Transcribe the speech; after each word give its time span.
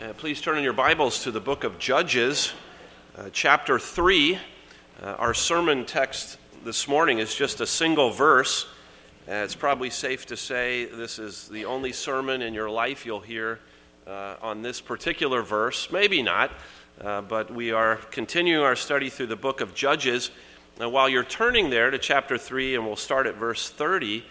Uh, 0.00 0.14
please 0.14 0.40
turn 0.40 0.56
in 0.56 0.64
your 0.64 0.72
Bibles 0.72 1.24
to 1.24 1.30
the 1.30 1.42
book 1.42 1.62
of 1.62 1.78
Judges, 1.78 2.54
uh, 3.18 3.28
chapter 3.34 3.78
3. 3.78 4.36
Uh, 5.02 5.06
our 5.18 5.34
sermon 5.34 5.84
text 5.84 6.38
this 6.64 6.88
morning 6.88 7.18
is 7.18 7.34
just 7.34 7.60
a 7.60 7.66
single 7.66 8.08
verse. 8.08 8.64
Uh, 9.28 9.34
it's 9.44 9.54
probably 9.54 9.90
safe 9.90 10.24
to 10.24 10.38
say 10.38 10.86
this 10.86 11.18
is 11.18 11.48
the 11.48 11.66
only 11.66 11.92
sermon 11.92 12.40
in 12.40 12.54
your 12.54 12.70
life 12.70 13.04
you'll 13.04 13.20
hear 13.20 13.60
uh, 14.06 14.36
on 14.40 14.62
this 14.62 14.80
particular 14.80 15.42
verse. 15.42 15.92
Maybe 15.92 16.22
not, 16.22 16.50
uh, 17.02 17.20
but 17.20 17.52
we 17.52 17.70
are 17.70 17.96
continuing 17.96 18.64
our 18.64 18.76
study 18.76 19.10
through 19.10 19.26
the 19.26 19.36
book 19.36 19.60
of 19.60 19.74
Judges. 19.74 20.30
Now, 20.78 20.88
while 20.88 21.10
you're 21.10 21.24
turning 21.24 21.68
there 21.68 21.90
to 21.90 21.98
chapter 21.98 22.38
3, 22.38 22.76
and 22.76 22.86
we'll 22.86 22.96
start 22.96 23.26
at 23.26 23.34
verse 23.34 23.68
30, 23.68 24.24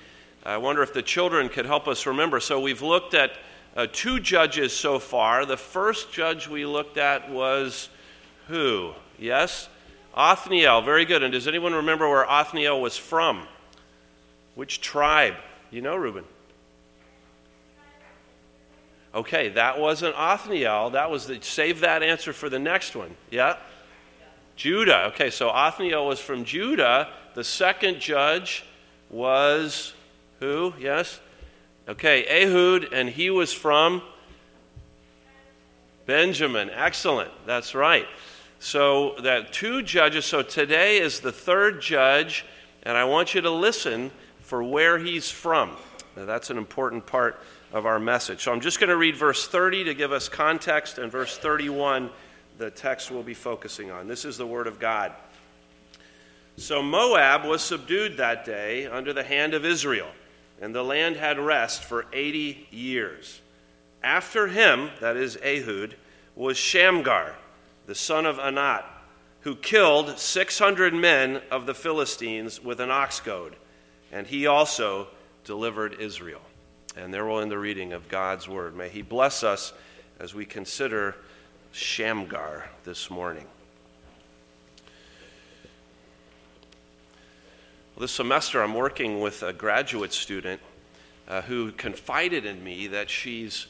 I 0.43 0.57
wonder 0.57 0.81
if 0.81 0.95
the 0.95 1.03
children 1.03 1.47
could 1.47 1.67
help 1.67 1.87
us 1.87 2.07
remember. 2.07 2.39
So, 2.39 2.59
we've 2.59 2.81
looked 2.81 3.13
at 3.13 3.33
uh, 3.75 3.87
two 3.91 4.19
judges 4.19 4.75
so 4.75 4.99
far. 4.99 5.45
The 5.45 5.57
first 5.57 6.11
judge 6.11 6.47
we 6.47 6.65
looked 6.65 6.97
at 6.97 7.29
was 7.29 7.89
who? 8.47 8.93
Yes? 9.17 9.69
Othniel. 10.15 10.81
Very 10.81 11.05
good. 11.05 11.23
And 11.23 11.31
does 11.31 11.47
anyone 11.47 11.73
remember 11.73 12.09
where 12.09 12.29
Othniel 12.29 12.81
was 12.81 12.97
from? 12.97 13.47
Which 14.55 14.81
tribe? 14.81 15.35
You 15.71 15.81
know, 15.81 15.95
Reuben? 15.95 16.25
Okay, 19.13 19.49
that 19.49 19.79
wasn't 19.79 20.15
Othniel. 20.15 20.91
That 20.91 21.09
was 21.09 21.27
the, 21.27 21.39
save 21.41 21.79
that 21.81 22.03
answer 22.03 22.33
for 22.33 22.49
the 22.49 22.59
next 22.59 22.95
one. 22.95 23.15
Yeah? 23.31 23.57
Judah. 24.55 25.05
Okay, 25.07 25.29
so 25.29 25.49
Othniel 25.49 26.05
was 26.05 26.19
from 26.19 26.43
Judah. 26.43 27.07
The 27.33 27.43
second 27.43 27.99
judge 27.99 28.65
was 29.09 29.93
who? 30.39 30.73
Yes? 30.79 31.19
Okay, 31.89 32.43
Ehud, 32.43 32.93
and 32.93 33.09
he 33.09 33.31
was 33.31 33.51
from 33.51 34.03
Benjamin. 36.05 36.69
Excellent. 36.69 37.31
That's 37.47 37.73
right. 37.73 38.05
So 38.59 39.15
that 39.23 39.51
two 39.51 39.81
judges. 39.81 40.25
So 40.25 40.43
today 40.43 40.99
is 40.99 41.19
the 41.19 41.31
third 41.31 41.81
judge, 41.81 42.45
and 42.83 42.95
I 42.95 43.05
want 43.05 43.33
you 43.33 43.41
to 43.41 43.49
listen 43.49 44.11
for 44.41 44.61
where 44.61 44.99
he's 44.99 45.31
from. 45.31 45.71
Now, 46.15 46.25
that's 46.25 46.51
an 46.51 46.59
important 46.59 47.07
part 47.07 47.41
of 47.73 47.87
our 47.87 47.99
message. 47.99 48.43
So 48.43 48.51
I'm 48.51 48.61
just 48.61 48.79
going 48.79 48.91
to 48.91 48.97
read 48.97 49.15
verse 49.15 49.47
30 49.47 49.85
to 49.85 49.95
give 49.95 50.11
us 50.11 50.29
context, 50.29 50.99
and 50.99 51.11
verse 51.11 51.39
31, 51.39 52.11
the 52.59 52.69
text 52.69 53.09
we'll 53.09 53.23
be 53.23 53.33
focusing 53.33 53.89
on. 53.89 54.07
This 54.07 54.25
is 54.25 54.37
the 54.37 54.45
word 54.45 54.67
of 54.67 54.79
God. 54.79 55.11
So 56.55 56.83
Moab 56.83 57.45
was 57.45 57.63
subdued 57.63 58.17
that 58.17 58.45
day 58.45 58.85
under 58.85 59.11
the 59.11 59.23
hand 59.23 59.55
of 59.55 59.65
Israel 59.65 60.09
and 60.61 60.73
the 60.73 60.83
land 60.83 61.15
had 61.15 61.39
rest 61.39 61.83
for 61.83 62.05
80 62.11 62.67
years. 62.71 63.41
After 64.03 64.47
him, 64.47 64.89
that 65.01 65.17
is 65.17 65.37
Ehud, 65.37 65.95
was 66.35 66.57
Shamgar, 66.57 67.35
the 67.85 67.95
son 67.95 68.25
of 68.25 68.39
Anat, 68.39 68.85
who 69.41 69.55
killed 69.55 70.17
600 70.17 70.93
men 70.93 71.41
of 71.51 71.65
the 71.65 71.73
Philistines 71.73 72.63
with 72.63 72.79
an 72.79 72.91
ox 72.91 73.19
goad, 73.19 73.55
and 74.11 74.27
he 74.27 74.47
also 74.47 75.07
delivered 75.45 75.99
Israel. 75.99 76.41
And 76.97 77.13
there 77.13 77.25
will 77.25 77.39
end 77.39 77.51
the 77.51 77.57
reading 77.57 77.93
of 77.93 78.09
God's 78.09 78.47
word. 78.47 78.75
May 78.75 78.89
he 78.89 79.01
bless 79.01 79.43
us 79.43 79.73
as 80.19 80.33
we 80.33 80.45
consider 80.45 81.15
Shamgar 81.71 82.69
this 82.83 83.09
morning. 83.09 83.45
This 87.99 88.13
semester, 88.13 88.63
I'm 88.63 88.75
working 88.75 89.19
with 89.19 89.43
a 89.43 89.51
graduate 89.51 90.13
student 90.13 90.61
uh, 91.27 91.41
who 91.41 91.73
confided 91.73 92.45
in 92.45 92.63
me 92.63 92.87
that 92.87 93.09
she's 93.09 93.67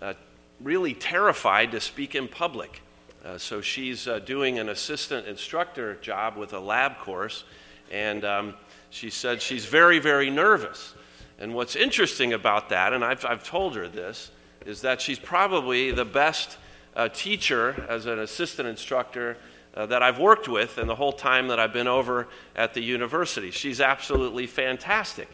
uh, 0.00 0.14
really 0.60 0.94
terrified 0.94 1.72
to 1.72 1.80
speak 1.80 2.14
in 2.14 2.28
public. 2.28 2.80
Uh, 3.24 3.38
so 3.38 3.60
she's 3.60 4.06
uh, 4.06 4.20
doing 4.20 4.60
an 4.60 4.68
assistant 4.68 5.26
instructor 5.26 5.96
job 5.96 6.36
with 6.36 6.52
a 6.52 6.60
lab 6.60 6.98
course, 6.98 7.42
and 7.90 8.24
um, 8.24 8.54
she 8.90 9.10
said 9.10 9.42
she's 9.42 9.64
very, 9.64 9.98
very 9.98 10.30
nervous. 10.30 10.94
And 11.40 11.52
what's 11.52 11.74
interesting 11.74 12.32
about 12.32 12.68
that, 12.68 12.92
and 12.92 13.04
I've, 13.04 13.24
I've 13.24 13.42
told 13.42 13.74
her 13.74 13.88
this, 13.88 14.30
is 14.64 14.82
that 14.82 15.00
she's 15.00 15.18
probably 15.18 15.90
the 15.90 16.04
best 16.04 16.56
uh, 16.94 17.08
teacher 17.08 17.84
as 17.88 18.06
an 18.06 18.20
assistant 18.20 18.68
instructor 18.68 19.36
uh, 19.74 19.86
that 19.86 20.02
I've 20.02 20.18
worked 20.18 20.48
with 20.48 20.78
in 20.78 20.86
the 20.86 20.94
whole 20.94 21.12
time 21.12 21.48
that 21.48 21.58
I've 21.58 21.72
been 21.72 21.88
over 21.88 22.28
at 22.54 22.74
the 22.74 22.82
university. 22.82 23.50
She's 23.50 23.80
absolutely 23.80 24.46
fantastic. 24.46 25.28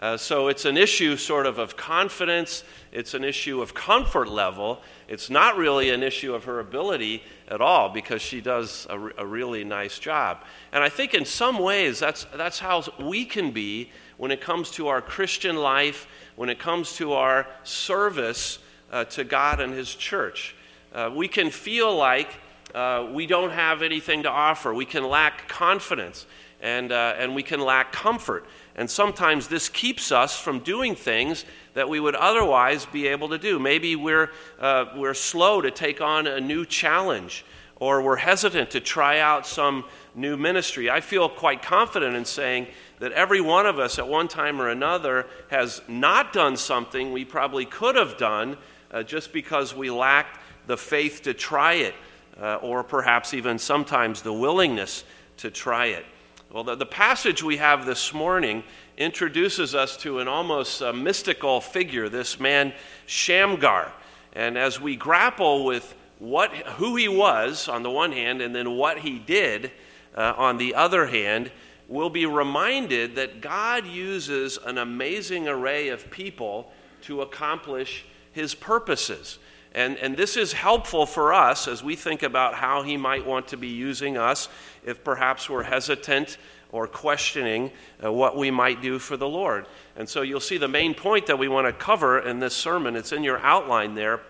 Uh, 0.00 0.16
so 0.16 0.48
it's 0.48 0.64
an 0.64 0.78
issue 0.78 1.14
sort 1.14 1.44
of 1.44 1.58
of 1.58 1.76
confidence, 1.76 2.64
it's 2.90 3.12
an 3.12 3.22
issue 3.22 3.60
of 3.60 3.74
comfort 3.74 4.28
level. 4.28 4.80
It's 5.08 5.28
not 5.28 5.58
really 5.58 5.90
an 5.90 6.02
issue 6.02 6.34
of 6.34 6.44
her 6.44 6.58
ability 6.58 7.22
at 7.48 7.60
all 7.60 7.90
because 7.90 8.22
she 8.22 8.40
does 8.40 8.86
a, 8.88 8.98
a 9.18 9.26
really 9.26 9.62
nice 9.62 9.98
job. 9.98 10.42
And 10.72 10.82
I 10.82 10.88
think 10.88 11.12
in 11.12 11.26
some 11.26 11.58
ways 11.58 11.98
that's, 11.98 12.24
that's 12.34 12.58
how 12.58 12.82
we 12.98 13.26
can 13.26 13.50
be 13.50 13.90
when 14.16 14.30
it 14.30 14.40
comes 14.40 14.70
to 14.72 14.88
our 14.88 15.02
Christian 15.02 15.56
life, 15.56 16.06
when 16.34 16.48
it 16.48 16.58
comes 16.58 16.96
to 16.96 17.12
our 17.12 17.46
service 17.62 18.58
uh, 18.90 19.04
to 19.04 19.24
God 19.24 19.60
and 19.60 19.74
His 19.74 19.94
church. 19.94 20.54
Uh, 20.94 21.10
we 21.14 21.28
can 21.28 21.50
feel 21.50 21.94
like 21.94 22.28
uh, 22.74 23.08
we 23.12 23.26
don't 23.26 23.50
have 23.50 23.82
anything 23.82 24.22
to 24.22 24.30
offer. 24.30 24.72
We 24.72 24.84
can 24.84 25.04
lack 25.04 25.48
confidence 25.48 26.26
and, 26.60 26.92
uh, 26.92 27.14
and 27.18 27.34
we 27.34 27.42
can 27.42 27.60
lack 27.60 27.92
comfort. 27.92 28.46
And 28.76 28.88
sometimes 28.90 29.48
this 29.48 29.68
keeps 29.68 30.12
us 30.12 30.38
from 30.38 30.60
doing 30.60 30.94
things 30.94 31.44
that 31.74 31.88
we 31.88 32.00
would 32.00 32.14
otherwise 32.14 32.86
be 32.86 33.08
able 33.08 33.28
to 33.30 33.38
do. 33.38 33.58
Maybe 33.58 33.96
we're, 33.96 34.30
uh, 34.58 34.86
we're 34.96 35.14
slow 35.14 35.60
to 35.60 35.70
take 35.70 36.00
on 36.00 36.26
a 36.26 36.40
new 36.40 36.64
challenge 36.64 37.44
or 37.76 38.02
we're 38.02 38.16
hesitant 38.16 38.70
to 38.70 38.80
try 38.80 39.20
out 39.20 39.46
some 39.46 39.84
new 40.14 40.36
ministry. 40.36 40.90
I 40.90 41.00
feel 41.00 41.28
quite 41.28 41.62
confident 41.62 42.14
in 42.14 42.26
saying 42.26 42.66
that 42.98 43.12
every 43.12 43.40
one 43.40 43.66
of 43.66 43.78
us 43.78 43.98
at 43.98 44.06
one 44.06 44.28
time 44.28 44.60
or 44.60 44.68
another 44.68 45.26
has 45.48 45.80
not 45.88 46.32
done 46.32 46.56
something 46.56 47.10
we 47.10 47.24
probably 47.24 47.64
could 47.64 47.96
have 47.96 48.18
done 48.18 48.58
uh, 48.90 49.02
just 49.02 49.32
because 49.32 49.74
we 49.74 49.90
lacked 49.90 50.38
the 50.66 50.76
faith 50.76 51.22
to 51.22 51.32
try 51.32 51.74
it 51.74 51.94
uh, 52.38 52.56
or 52.56 52.82
perhaps 52.82 53.32
even 53.34 53.58
sometimes 53.58 54.22
the 54.22 54.32
willingness 54.32 55.04
to 55.38 55.50
try 55.50 55.86
it. 55.86 56.04
Well, 56.52 56.64
the, 56.64 56.74
the 56.74 56.86
passage 56.86 57.42
we 57.42 57.58
have 57.58 57.86
this 57.86 58.12
morning 58.12 58.64
introduces 58.98 59.74
us 59.74 59.96
to 59.98 60.18
an 60.18 60.28
almost 60.28 60.82
uh, 60.82 60.92
mystical 60.92 61.60
figure, 61.60 62.08
this 62.08 62.40
man 62.40 62.72
Shamgar. 63.06 63.92
And 64.32 64.58
as 64.58 64.80
we 64.80 64.96
grapple 64.96 65.64
with 65.64 65.94
what, 66.18 66.52
who 66.52 66.96
he 66.96 67.08
was 67.08 67.68
on 67.68 67.82
the 67.82 67.90
one 67.90 68.12
hand 68.12 68.42
and 68.42 68.54
then 68.54 68.76
what 68.76 68.98
he 68.98 69.18
did 69.18 69.70
uh, 70.16 70.34
on 70.36 70.58
the 70.58 70.74
other 70.74 71.06
hand, 71.06 71.50
we'll 71.88 72.10
be 72.10 72.26
reminded 72.26 73.16
that 73.16 73.40
God 73.40 73.86
uses 73.86 74.58
an 74.64 74.78
amazing 74.78 75.48
array 75.48 75.88
of 75.88 76.10
people 76.10 76.70
to 77.02 77.22
accomplish 77.22 78.04
his 78.32 78.54
purposes. 78.54 79.38
And, 79.72 79.96
and 79.98 80.16
this 80.16 80.36
is 80.36 80.52
helpful 80.52 81.06
for 81.06 81.32
us 81.32 81.68
as 81.68 81.82
we 81.82 81.94
think 81.94 82.22
about 82.22 82.54
how 82.54 82.82
he 82.82 82.96
might 82.96 83.24
want 83.24 83.48
to 83.48 83.56
be 83.56 83.68
using 83.68 84.16
us 84.16 84.48
if 84.84 85.04
perhaps 85.04 85.48
we're 85.48 85.62
hesitant 85.62 86.38
or 86.72 86.86
questioning 86.86 87.70
uh, 88.04 88.12
what 88.12 88.36
we 88.36 88.50
might 88.50 88.80
do 88.82 88.98
for 88.98 89.16
the 89.16 89.28
Lord. 89.28 89.66
And 89.96 90.08
so 90.08 90.22
you'll 90.22 90.40
see 90.40 90.58
the 90.58 90.68
main 90.68 90.94
point 90.94 91.26
that 91.26 91.38
we 91.38 91.48
want 91.48 91.66
to 91.66 91.72
cover 91.72 92.20
in 92.20 92.38
this 92.40 92.54
sermon. 92.54 92.96
It's 92.96 93.12
in 93.12 93.24
your 93.24 93.38
outline 93.38 93.94
there 93.94 94.20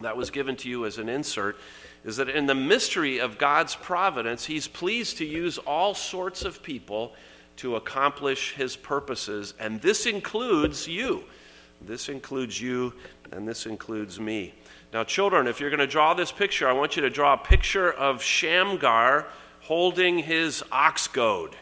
that 0.00 0.16
was 0.16 0.30
given 0.30 0.56
to 0.56 0.68
you 0.68 0.86
as 0.86 0.98
an 0.98 1.08
insert. 1.08 1.56
Is 2.04 2.18
that 2.18 2.28
in 2.28 2.46
the 2.46 2.54
mystery 2.54 3.18
of 3.18 3.38
God's 3.38 3.74
providence, 3.74 4.44
He's 4.44 4.68
pleased 4.68 5.18
to 5.18 5.24
use 5.24 5.58
all 5.58 5.94
sorts 5.94 6.44
of 6.44 6.62
people 6.62 7.14
to 7.56 7.76
accomplish 7.76 8.54
His 8.54 8.76
purposes. 8.76 9.54
And 9.58 9.80
this 9.80 10.06
includes 10.06 10.86
you. 10.86 11.24
This 11.82 12.08
includes 12.08 12.60
you, 12.60 12.92
and 13.32 13.46
this 13.46 13.66
includes 13.66 14.20
me. 14.20 14.54
Now, 14.92 15.02
children, 15.02 15.48
if 15.48 15.60
you're 15.60 15.70
going 15.70 15.80
to 15.80 15.86
draw 15.86 16.14
this 16.14 16.30
picture, 16.30 16.68
I 16.68 16.72
want 16.72 16.96
you 16.96 17.02
to 17.02 17.10
draw 17.10 17.34
a 17.34 17.38
picture 17.38 17.92
of 17.92 18.22
Shamgar 18.22 19.26
holding 19.62 20.18
his 20.18 20.62
ox 20.70 21.08
goad. 21.08 21.56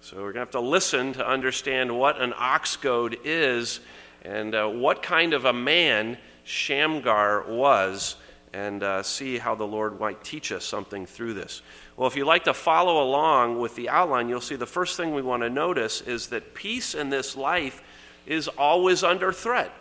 So 0.00 0.16
we're 0.16 0.32
going 0.32 0.34
to 0.34 0.40
have 0.40 0.50
to 0.52 0.60
listen 0.60 1.12
to 1.14 1.28
understand 1.28 1.98
what 1.98 2.20
an 2.20 2.32
ox 2.36 2.76
goad 2.76 3.18
is 3.24 3.80
and 4.22 4.54
uh, 4.54 4.68
what 4.68 5.02
kind 5.02 5.34
of 5.34 5.46
a 5.46 5.52
man 5.52 6.16
Shamgar 6.44 7.44
was 7.48 8.16
and 8.52 8.82
uh, 8.82 9.02
see 9.02 9.38
how 9.38 9.54
the 9.56 9.66
Lord 9.66 9.98
might 9.98 10.22
teach 10.22 10.52
us 10.52 10.64
something 10.64 11.06
through 11.06 11.34
this. 11.34 11.62
Well, 11.96 12.06
if 12.06 12.16
you'd 12.16 12.24
like 12.24 12.44
to 12.44 12.54
follow 12.54 13.02
along 13.02 13.58
with 13.60 13.74
the 13.74 13.88
outline, 13.88 14.28
you'll 14.28 14.40
see 14.40 14.56
the 14.56 14.64
first 14.64 14.96
thing 14.96 15.12
we 15.12 15.22
want 15.22 15.42
to 15.42 15.50
notice 15.50 16.02
is 16.02 16.28
that 16.28 16.54
peace 16.54 16.94
in 16.94 17.10
this 17.10 17.36
life 17.36 17.82
is 18.26 18.48
always 18.48 19.02
under 19.02 19.32
threat. 19.32 19.72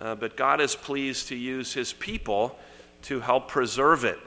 Uh, 0.00 0.14
but 0.14 0.36
God 0.36 0.60
is 0.60 0.74
pleased 0.74 1.28
to 1.28 1.36
use 1.36 1.72
his 1.74 1.92
people 1.92 2.58
to 3.02 3.20
help 3.20 3.48
preserve 3.48 4.04
it. 4.04 4.18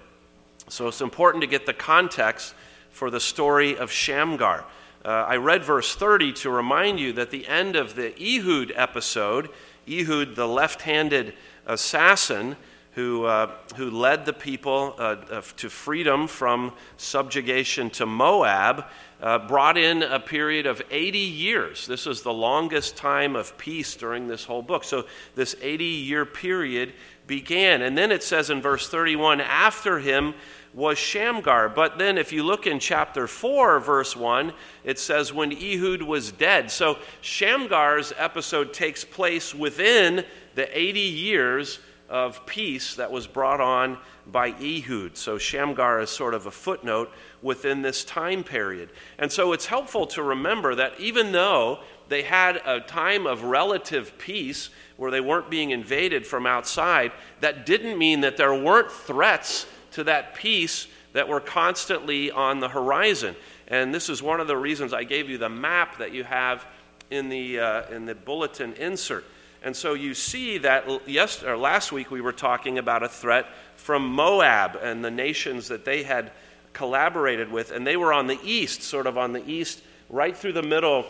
So 0.70 0.88
it's 0.88 1.02
important 1.02 1.42
to 1.42 1.48
get 1.48 1.66
the 1.66 1.74
context 1.74 2.54
for 2.92 3.10
the 3.10 3.20
story 3.20 3.78
of 3.78 3.92
Shamgar. 3.92 4.66
Uh, 5.04 5.10
I 5.10 5.36
read 5.36 5.64
verse 5.64 5.96
30 5.96 6.34
to 6.34 6.50
remind 6.50 7.00
you 7.00 7.12
that 7.14 7.32
the 7.32 7.48
end 7.48 7.76
of 7.76 7.96
the 7.96 8.14
Ehud 8.22 8.72
episode, 8.76 9.50
Ehud, 9.90 10.36
the 10.36 10.48
left 10.48 10.84
handed 10.84 11.34
assassin 11.66 12.56
who, 12.96 13.26
uh, 13.26 13.52
who 13.76 13.90
led 13.90 14.26
the 14.26 14.34
people 14.34 14.96
uh, 15.00 15.42
to 15.58 15.70
freedom 15.70 16.28
from 16.28 16.72
subjugation 16.98 17.90
to 17.90 18.06
Moab, 18.06 18.86
uh, 19.22 19.40
brought 19.40 19.78
in 19.78 20.04
a 20.04 20.20
period 20.20 20.66
of 20.66 20.82
80 20.92 21.18
years. 21.18 21.88
This 21.88 22.06
is 22.06 22.22
the 22.22 22.34
longest 22.34 22.96
time 22.96 23.36
of 23.36 23.58
peace 23.58 23.96
during 23.96 24.28
this 24.28 24.44
whole 24.44 24.62
book. 24.62 24.84
So, 24.84 25.06
this 25.34 25.56
80 25.62 25.86
year 25.86 26.26
period 26.26 26.94
began. 27.26 27.82
And 27.82 27.98
then 27.98 28.12
it 28.12 28.22
says 28.22 28.50
in 28.50 28.62
verse 28.62 28.90
31 28.90 29.42
after 29.42 30.00
him 30.00 30.34
was 30.74 30.98
Shamgar. 30.98 31.70
But 31.70 31.98
then, 31.98 32.18
if 32.18 32.34
you 32.34 32.44
look 32.44 32.68
in 32.68 32.80
chapter 32.80 33.26
4, 33.28 33.80
verse 33.80 34.16
1, 34.16 34.54
it 34.84 35.00
says 35.00 35.34
when 35.34 35.52
Ehud 35.52 36.02
was 36.02 36.32
dead. 36.32 36.70
So, 36.70 36.98
Shamgar's 37.22 38.14
episode 38.18 38.74
takes 38.74 39.04
place 39.04 39.56
within 39.56 40.26
the 40.56 40.78
80 40.78 41.00
years 41.00 41.80
of 42.10 42.46
peace 42.46 42.96
that 42.96 43.12
was 43.12 43.28
brought 43.28 43.62
on 43.62 43.98
by 44.28 44.50
Ehud. 44.62 45.18
So 45.18 45.38
Shamgar 45.38 46.02
is 46.02 46.10
sort 46.10 46.34
of 46.34 46.46
a 46.46 46.52
footnote 46.52 47.12
within 47.42 47.82
this 47.82 48.04
time 48.04 48.44
period. 48.44 48.90
And 49.18 49.32
so 49.32 49.54
it's 49.54 49.66
helpful 49.66 50.08
to 50.08 50.24
remember 50.24 50.76
that 50.76 51.00
even 51.00 51.32
though 51.32 51.80
they 52.10 52.24
had 52.24 52.62
a 52.66 52.80
time 52.80 53.26
of 53.26 53.44
relative 53.44 54.18
peace 54.18 54.70
where 54.98 55.12
they 55.12 55.22
weren't 55.22 55.50
being 55.50 55.72
invaded 55.72 56.28
from 56.28 56.46
outside, 56.46 57.12
that 57.42 57.66
didn't 57.66 57.98
mean 57.98 58.22
that 58.22 58.38
there 58.38 58.54
weren't 58.54 58.92
threats 58.92 59.66
to 59.92 60.04
that 60.04 60.36
peace 60.36 60.88
that 61.14 61.28
were 61.28 61.40
constantly 61.40 62.32
on 62.32 62.60
the 62.60 62.70
horizon. 62.70 63.36
And 63.68 63.94
this 63.94 64.10
is 64.10 64.22
one 64.22 64.40
of 64.40 64.48
the 64.48 64.58
reasons 64.58 64.94
I 64.94 65.04
gave 65.04 65.30
you 65.30 65.38
the 65.38 65.50
map 65.50 65.98
that 66.00 66.14
you 66.14 66.24
have 66.24 66.66
in 67.10 67.30
the, 67.30 67.60
uh, 67.60 67.90
in 67.92 68.06
the 68.06 68.16
bulletin 68.16 68.74
insert. 68.74 69.26
And 69.64 69.76
so 69.76 69.94
you 69.94 70.14
see 70.14 70.58
that 70.60 71.08
last 71.08 71.92
week 71.94 72.12
we 72.12 72.20
were 72.20 72.34
talking 72.34 72.78
about 72.78 73.02
a 73.02 73.08
threat 73.08 73.46
from 73.78 74.06
Moab 74.06 74.78
and 74.82 75.04
the 75.04 75.12
nations 75.12 75.70
that 75.70 75.86
they 75.86 76.04
had 76.04 76.32
collaborated 76.74 77.50
with, 77.50 77.72
and 77.72 77.88
they 77.88 77.96
were 77.96 78.12
on 78.12 78.28
the 78.28 78.40
east, 78.44 78.84
sort 78.84 79.08
of 79.08 79.18
on 79.18 79.32
the 79.32 79.48
east, 79.50 79.82
right 80.10 80.36
through 80.36 80.54
the 80.54 80.64
middle. 80.64 81.06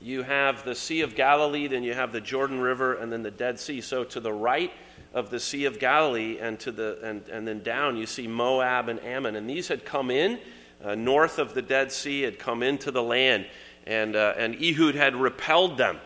You 0.00 0.22
have 0.22 0.64
the 0.64 0.74
Sea 0.74 1.00
of 1.00 1.14
Galilee, 1.14 1.66
then 1.66 1.82
you 1.82 1.94
have 1.94 2.12
the 2.12 2.20
Jordan 2.20 2.60
River, 2.60 2.94
and 2.94 3.10
then 3.10 3.22
the 3.22 3.30
Dead 3.30 3.58
Sea. 3.58 3.80
So 3.80 4.04
to 4.04 4.20
the 4.20 4.32
right 4.32 4.72
of 5.14 5.30
the 5.30 5.40
Sea 5.40 5.64
of 5.64 5.78
Galilee 5.78 6.38
and 6.38 6.60
to 6.60 6.70
the 6.70 6.98
and, 7.02 7.26
and 7.28 7.48
then 7.48 7.62
down 7.62 7.96
you 7.96 8.06
see 8.06 8.26
Moab 8.26 8.88
and 8.88 9.00
Ammon, 9.02 9.34
and 9.34 9.48
these 9.48 9.66
had 9.68 9.84
come 9.84 10.10
in 10.10 10.38
uh, 10.84 10.94
north 10.94 11.38
of 11.38 11.54
the 11.54 11.62
Dead 11.62 11.90
Sea, 11.90 12.22
had 12.22 12.38
come 12.38 12.62
into 12.62 12.90
the 12.90 13.02
land, 13.02 13.46
and 13.86 14.14
uh, 14.14 14.34
and 14.36 14.54
Ehud 14.62 14.94
had 14.94 15.16
repelled 15.16 15.78
them. 15.78 15.98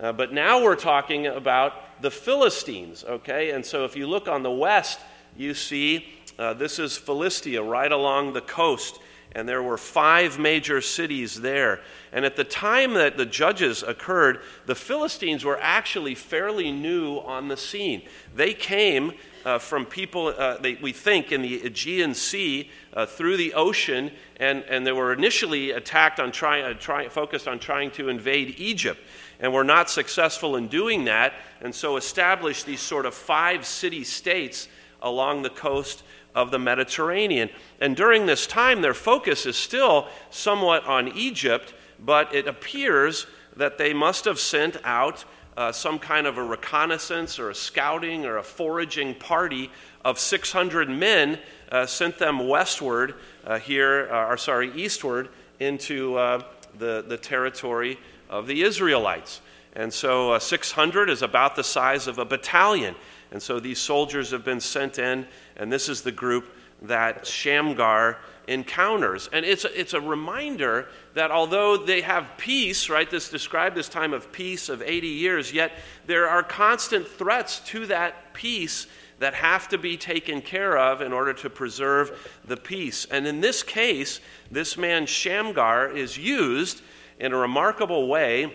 Uh, 0.00 0.12
but 0.12 0.32
now 0.32 0.62
we're 0.62 0.76
talking 0.76 1.26
about 1.26 2.00
the 2.00 2.10
Philistines, 2.10 3.04
okay? 3.04 3.50
And 3.50 3.66
so 3.66 3.84
if 3.84 3.96
you 3.96 4.06
look 4.06 4.28
on 4.28 4.42
the 4.42 4.50
west, 4.50 5.00
you 5.36 5.54
see 5.54 6.06
uh, 6.38 6.54
this 6.54 6.78
is 6.78 6.96
Philistia 6.96 7.62
right 7.62 7.90
along 7.90 8.32
the 8.32 8.40
coast. 8.40 9.00
And 9.32 9.46
there 9.46 9.62
were 9.62 9.76
five 9.76 10.38
major 10.38 10.80
cities 10.80 11.40
there. 11.40 11.80
And 12.12 12.24
at 12.24 12.36
the 12.36 12.44
time 12.44 12.94
that 12.94 13.16
the 13.16 13.26
judges 13.26 13.82
occurred, 13.82 14.40
the 14.66 14.74
Philistines 14.74 15.44
were 15.44 15.58
actually 15.60 16.14
fairly 16.14 16.72
new 16.72 17.18
on 17.18 17.48
the 17.48 17.56
scene. 17.56 18.02
They 18.34 18.54
came 18.54 19.12
uh, 19.44 19.58
from 19.58 19.84
people, 19.84 20.28
uh, 20.28 20.58
they, 20.58 20.74
we 20.76 20.92
think, 20.92 21.30
in 21.30 21.42
the 21.42 21.62
Aegean 21.62 22.14
Sea 22.14 22.70
uh, 22.94 23.04
through 23.04 23.36
the 23.36 23.52
ocean, 23.54 24.10
and, 24.36 24.62
and 24.64 24.86
they 24.86 24.92
were 24.92 25.12
initially 25.12 25.72
attacked 25.72 26.20
on 26.20 26.32
trying, 26.32 26.64
uh, 26.64 26.74
try, 26.74 27.08
focused 27.08 27.46
on 27.46 27.58
trying 27.58 27.90
to 27.92 28.08
invade 28.08 28.54
Egypt 28.58 29.00
and 29.40 29.52
were 29.52 29.64
not 29.64 29.88
successful 29.90 30.56
in 30.56 30.68
doing 30.68 31.04
that, 31.04 31.32
and 31.60 31.74
so 31.74 31.96
established 31.96 32.66
these 32.66 32.80
sort 32.80 33.06
of 33.06 33.14
five 33.14 33.64
city 33.64 34.04
states 34.04 34.68
along 35.02 35.42
the 35.42 35.50
coast 35.50 36.02
of 36.34 36.50
the 36.50 36.58
Mediterranean. 36.58 37.48
And 37.80 37.96
during 37.96 38.26
this 38.26 38.46
time, 38.46 38.82
their 38.82 38.94
focus 38.94 39.46
is 39.46 39.56
still 39.56 40.08
somewhat 40.30 40.84
on 40.86 41.08
Egypt, 41.08 41.74
but 41.98 42.34
it 42.34 42.46
appears 42.46 43.26
that 43.56 43.78
they 43.78 43.92
must 43.92 44.24
have 44.24 44.38
sent 44.38 44.76
out 44.84 45.24
uh, 45.56 45.72
some 45.72 45.98
kind 45.98 46.26
of 46.26 46.38
a 46.38 46.42
reconnaissance 46.42 47.38
or 47.38 47.50
a 47.50 47.54
scouting 47.54 48.24
or 48.24 48.36
a 48.36 48.42
foraging 48.42 49.14
party 49.16 49.70
of 50.04 50.18
600 50.18 50.88
men, 50.88 51.38
uh, 51.72 51.84
sent 51.84 52.18
them 52.18 52.46
westward 52.46 53.16
uh, 53.44 53.58
here, 53.58 54.08
uh, 54.12 54.28
or 54.28 54.36
sorry, 54.36 54.72
eastward 54.74 55.28
into 55.58 56.16
uh, 56.16 56.40
the, 56.78 57.04
the 57.08 57.16
territory 57.16 57.98
of 58.28 58.46
the 58.46 58.62
Israelites. 58.62 59.40
And 59.74 59.92
so 59.92 60.32
uh, 60.32 60.38
600 60.38 61.10
is 61.10 61.22
about 61.22 61.56
the 61.56 61.64
size 61.64 62.06
of 62.06 62.18
a 62.18 62.24
battalion. 62.24 62.94
And 63.30 63.42
so 63.42 63.60
these 63.60 63.78
soldiers 63.78 64.30
have 64.30 64.44
been 64.44 64.60
sent 64.60 64.98
in, 64.98 65.26
and 65.56 65.70
this 65.70 65.88
is 65.88 66.02
the 66.02 66.12
group 66.12 66.54
that 66.82 67.26
Shamgar 67.26 68.18
encounters. 68.46 69.28
And 69.32 69.44
it's 69.44 69.64
it's 69.64 69.92
a 69.92 70.00
reminder 70.00 70.88
that 71.14 71.30
although 71.30 71.76
they 71.76 72.00
have 72.00 72.36
peace, 72.38 72.88
right, 72.88 73.08
this 73.10 73.28
described 73.28 73.76
this 73.76 73.88
time 73.88 74.14
of 74.14 74.32
peace 74.32 74.68
of 74.68 74.80
80 74.80 75.08
years, 75.08 75.52
yet 75.52 75.72
there 76.06 76.28
are 76.28 76.42
constant 76.42 77.06
threats 77.06 77.60
to 77.66 77.86
that 77.86 78.32
peace 78.32 78.86
that 79.18 79.34
have 79.34 79.68
to 79.68 79.78
be 79.78 79.96
taken 79.96 80.40
care 80.40 80.78
of 80.78 81.02
in 81.02 81.12
order 81.12 81.32
to 81.34 81.50
preserve 81.50 82.38
the 82.46 82.56
peace. 82.56 83.06
And 83.10 83.26
in 83.26 83.40
this 83.40 83.62
case, 83.62 84.20
this 84.50 84.76
man 84.76 85.06
Shamgar 85.06 85.90
is 85.90 86.16
used 86.16 86.82
in 87.18 87.32
a 87.32 87.36
remarkable 87.36 88.06
way 88.08 88.54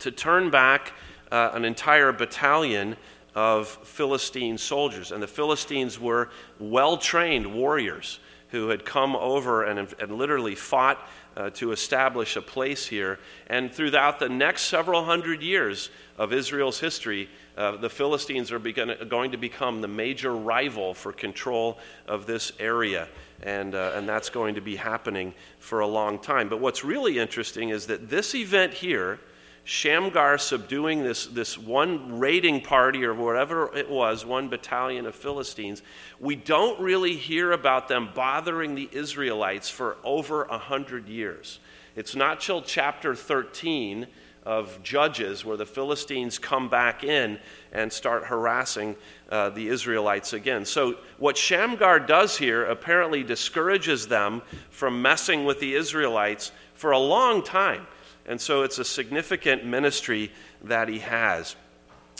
to 0.00 0.10
turn 0.10 0.50
back 0.50 0.92
uh, 1.30 1.50
an 1.54 1.64
entire 1.64 2.12
battalion 2.12 2.96
of 3.34 3.68
Philistine 3.68 4.58
soldiers. 4.58 5.12
And 5.12 5.22
the 5.22 5.26
Philistines 5.28 5.98
were 5.98 6.30
well 6.58 6.96
trained 6.96 7.52
warriors 7.52 8.20
who 8.50 8.68
had 8.68 8.84
come 8.84 9.16
over 9.16 9.64
and, 9.64 9.92
and 9.98 10.12
literally 10.12 10.54
fought 10.54 10.98
uh, 11.36 11.50
to 11.50 11.72
establish 11.72 12.36
a 12.36 12.42
place 12.42 12.86
here. 12.86 13.18
And 13.48 13.72
throughout 13.72 14.20
the 14.20 14.28
next 14.28 14.62
several 14.62 15.04
hundred 15.04 15.42
years 15.42 15.90
of 16.16 16.32
Israel's 16.32 16.78
history, 16.78 17.28
uh, 17.56 17.76
the 17.76 17.90
Philistines 17.90 18.50
are 18.50 18.58
begin- 18.58 18.96
going 19.08 19.30
to 19.30 19.36
become 19.36 19.80
the 19.80 19.88
major 19.88 20.34
rival 20.34 20.94
for 20.94 21.12
control 21.12 21.78
of 22.06 22.26
this 22.26 22.52
area 22.58 23.08
and, 23.42 23.74
uh, 23.74 23.92
and 23.94 24.08
that's 24.08 24.30
going 24.30 24.54
to 24.54 24.60
be 24.60 24.76
happening 24.76 25.34
for 25.58 25.80
a 25.80 25.86
long 25.86 26.18
time. 26.18 26.48
But 26.48 26.60
what's 26.60 26.84
really 26.84 27.18
interesting 27.18 27.68
is 27.68 27.86
that 27.86 28.08
this 28.08 28.34
event 28.34 28.72
here, 28.72 29.20
Shamgar 29.64 30.38
subduing 30.38 31.02
this, 31.02 31.26
this 31.26 31.58
one 31.58 32.18
raiding 32.18 32.60
party 32.60 33.04
or 33.04 33.14
whatever 33.14 33.74
it 33.76 33.88
was, 33.88 34.24
one 34.24 34.48
battalion 34.48 35.06
of 35.06 35.14
Philistines, 35.14 35.82
we 36.18 36.34
don't 36.34 36.80
really 36.80 37.16
hear 37.16 37.52
about 37.52 37.88
them 37.88 38.10
bothering 38.14 38.74
the 38.74 38.88
Israelites 38.92 39.68
for 39.68 39.96
over 40.04 40.44
a 40.44 40.58
hundred 40.58 41.08
years. 41.08 41.60
It's 41.96 42.16
not 42.16 42.40
till 42.40 42.62
chapter 42.62 43.14
13 43.14 44.06
of 44.46 44.82
Judges 44.82 45.44
where 45.44 45.56
the 45.56 45.66
Philistines 45.66 46.38
come 46.38 46.68
back 46.68 47.02
in 47.02 47.38
and 47.72 47.92
start 47.92 48.24
harassing 48.24 48.96
uh, 49.30 49.50
the 49.50 49.68
Israelites 49.68 50.32
again. 50.32 50.64
So, 50.64 50.96
what 51.18 51.36
Shamgar 51.36 52.00
does 52.00 52.36
here 52.36 52.64
apparently 52.64 53.22
discourages 53.22 54.06
them 54.06 54.42
from 54.70 55.00
messing 55.00 55.44
with 55.44 55.60
the 55.60 55.74
Israelites 55.74 56.52
for 56.74 56.90
a 56.90 56.98
long 56.98 57.42
time. 57.42 57.86
And 58.26 58.40
so, 58.40 58.62
it's 58.62 58.78
a 58.78 58.84
significant 58.84 59.64
ministry 59.64 60.30
that 60.64 60.88
he 60.88 60.98
has. 61.00 61.56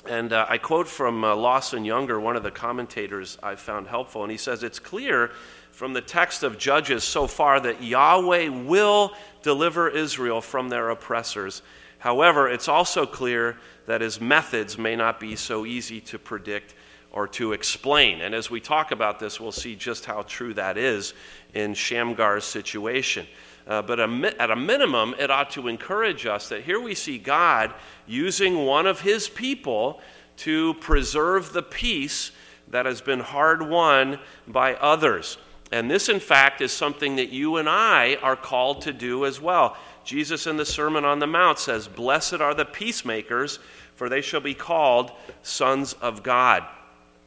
And 0.07 0.33
uh, 0.33 0.47
I 0.49 0.59
quote 0.59 0.87
from 0.87 1.25
uh, 1.25 1.35
Lawson 1.35 1.85
Younger, 1.85 2.21
one 2.21 2.37
of 2.37 2.43
the 2.43 2.51
commentators 2.51 3.39
I 3.43 3.55
found 3.55 3.87
helpful, 3.87 4.23
and 4.23 4.31
he 4.31 4.37
says, 4.37 4.63
It's 4.63 4.79
clear 4.79 5.31
from 5.73 5.93
the 5.93 6.01
text 6.01 6.43
of 6.43 6.59
Judges 6.59 7.05
so 7.05 7.27
far 7.27 7.59
that 7.61 7.83
Yahweh 7.83 8.49
will 8.49 9.13
deliver 9.43 9.89
Israel 9.89 10.41
from 10.41 10.69
their 10.69 10.91
oppressors 10.91 11.63
However, 12.05 12.51
it's 12.51 12.69
also 12.69 13.07
clear 13.07 13.57
that 13.87 14.03
his 14.03 14.21
methods 14.21 14.77
may 14.77 14.95
not 14.95 15.19
be 15.19 15.37
so 15.37 15.65
easy 15.65 16.03
to 16.03 16.19
predict 16.19 16.75
or 17.11 17.27
to 17.29 17.55
explain. 17.55 18.21
And 18.21 18.35
as 18.35 18.51
we 18.51 18.61
talk 18.61 18.91
about 18.91 19.19
this, 19.19 19.41
we'll 19.41 19.53
see 19.53 19.75
just 19.75 20.05
how 20.05 20.21
true 20.21 20.53
that 20.53 20.77
is 20.77 21.15
in 21.55 21.73
Shamgar's 21.73 22.45
situation. 22.45 23.27
Uh, 23.67 23.81
but 23.81 24.01
a, 24.01 24.35
at 24.39 24.51
a 24.51 24.57
minimum, 24.57 25.15
it 25.19 25.31
ought 25.31 25.49
to 25.53 25.67
encourage 25.67 26.27
us 26.27 26.51
that 26.51 26.65
here 26.65 26.79
we 26.79 26.95
see 26.95 27.17
God 27.17 27.73
using 28.07 28.67
one 28.67 28.87
of 28.87 29.01
his 29.01 29.27
people 29.27 30.03
to 30.37 30.75
preserve 30.75 31.55
the 31.55 31.63
peace 31.63 32.33
that 32.69 32.85
has 32.85 33.01
been 33.01 33.21
hard 33.21 33.67
won 33.67 34.19
by 34.47 34.75
others. 34.75 35.39
And 35.73 35.91
this, 35.91 36.11
in 36.11 36.21
fact, 36.21 36.61
is 36.61 36.71
something 36.71 37.17
that 37.17 37.31
you 37.31 37.57
and 37.57 37.67
I 37.67 38.17
are 38.17 38.37
called 38.37 38.83
to 38.83 38.93
do 38.93 39.25
as 39.25 39.41
well. 39.41 39.79
Jesus 40.05 40.47
in 40.47 40.57
the 40.57 40.67
Sermon 40.67 41.05
on 41.05 41.19
the 41.19 41.27
Mount 41.27 41.59
says, 41.59 41.89
Blessed 41.89 42.35
are 42.35 42.55
the 42.55 42.65
peacemakers, 42.65 43.59
for 43.95 44.09
they 44.09 44.21
shall 44.21 44.41
be 44.41 44.55
called 44.55 45.11
sons 45.43 45.95
of 45.95 46.23
God. 46.23 46.65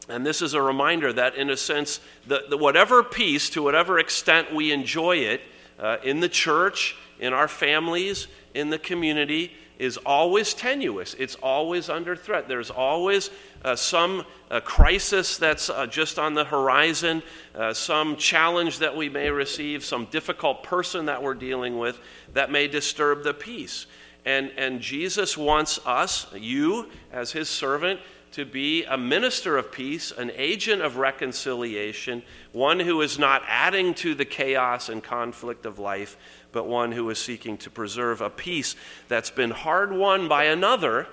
And 0.10 0.26
this 0.26 0.42
is 0.42 0.54
a 0.54 0.62
reminder 0.62 1.12
that, 1.14 1.36
in 1.36 1.50
a 1.50 1.58
sense, 1.58 2.00
the, 2.26 2.44
the 2.50 2.58
whatever 2.58 3.04
peace, 3.04 3.50
to 3.52 3.64
whatever 3.64 4.00
extent 4.00 4.54
we 4.54 4.72
enjoy 4.72 5.18
it 5.18 5.42
uh, 5.80 5.98
in 6.04 6.20
the 6.22 6.30
church, 6.30 6.96
in 7.20 7.34
our 7.34 7.48
families, 7.48 8.28
in 8.54 8.70
the 8.70 8.80
community, 8.80 9.52
is 9.78 9.98
always 9.98 10.54
tenuous, 10.54 11.14
it's 11.16 11.36
always 11.36 11.90
under 11.90 12.16
threat. 12.16 12.48
There's 12.48 12.72
always 12.72 13.30
uh, 13.64 13.76
some 13.76 14.26
uh, 14.50 14.60
crisis 14.62 15.38
that's 15.38 15.70
uh, 15.70 15.86
just 15.86 16.18
on 16.18 16.34
the 16.34 16.46
horizon, 16.46 17.22
uh, 17.54 17.74
some 17.74 18.16
challenge 18.16 18.80
that 18.80 18.96
we 18.96 19.10
may 19.10 19.30
receive, 19.30 19.86
some 19.86 20.06
difficult 20.06 20.64
person 20.64 21.06
that 21.06 21.22
we're 21.22 21.36
dealing 21.36 21.78
with 21.78 22.00
that 22.34 22.52
may 22.52 22.68
disturb 22.68 23.24
the 23.24 23.34
peace. 23.34 23.86
And, 24.26 24.52
and 24.58 24.82
Jesus 24.82 25.38
wants 25.38 25.80
us, 25.86 26.28
you 26.34 26.90
as 27.12 27.32
his 27.32 27.48
servant, 27.48 28.00
to 28.34 28.46
be 28.46 28.84
a 28.84 28.98
minister 28.98 29.58
of 29.58 29.72
peace, 29.72 30.12
an 30.12 30.32
agent 30.36 30.82
of 30.82 30.98
reconciliation, 30.98 32.22
one 32.52 32.80
who 32.80 33.02
is 33.02 33.18
not 33.18 33.42
adding 33.48 33.94
to 33.96 34.14
the 34.14 34.26
chaos 34.26 34.90
and 34.90 35.04
conflict 35.04 35.66
of 35.66 35.80
life, 35.80 36.18
but 36.58 36.66
one 36.66 36.92
who 36.92 37.08
is 37.12 37.20
seeking 37.20 37.56
to 37.56 37.70
preserve 37.70 38.20
a 38.20 38.32
peace 38.32 38.76
that's 39.08 39.30
been 39.30 39.52
hard 39.52 39.94
won 39.94 40.28
by 40.28 40.46
another. 40.46 41.06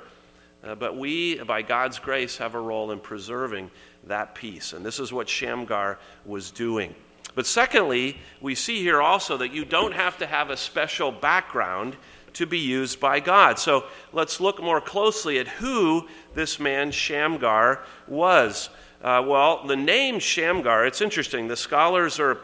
Uh, 0.64 0.74
but 0.74 0.96
we, 0.96 1.36
by 1.42 1.60
God's 1.60 1.98
grace, 1.98 2.38
have 2.38 2.54
a 2.54 2.58
role 2.58 2.92
in 2.92 2.98
preserving 2.98 3.70
that 4.04 4.34
peace. 4.34 4.72
And 4.72 4.82
this 4.82 4.98
is 4.98 5.12
what 5.12 5.28
Shamgar 5.28 5.98
was 6.24 6.50
doing. 6.50 6.94
But 7.34 7.44
secondly, 7.44 8.16
we 8.40 8.54
see 8.54 8.78
here 8.78 9.02
also 9.02 9.36
that 9.36 9.52
you 9.52 9.66
don't 9.66 9.92
have 9.92 10.16
to 10.20 10.26
have 10.26 10.48
a 10.48 10.56
special 10.56 11.12
background 11.12 11.94
to 12.32 12.46
be 12.46 12.60
used 12.60 12.98
by 12.98 13.20
God. 13.20 13.58
So 13.58 13.84
let's 14.14 14.40
look 14.40 14.62
more 14.62 14.80
closely 14.80 15.38
at 15.38 15.46
who 15.46 16.08
this 16.32 16.58
man 16.58 16.90
Shamgar 16.90 17.84
was. 18.08 18.70
Uh, 19.02 19.22
well, 19.26 19.66
the 19.66 19.76
name 19.76 20.20
Shamgar, 20.20 20.86
it's 20.86 21.02
interesting. 21.02 21.48
The 21.48 21.56
scholars 21.56 22.18
are 22.18 22.38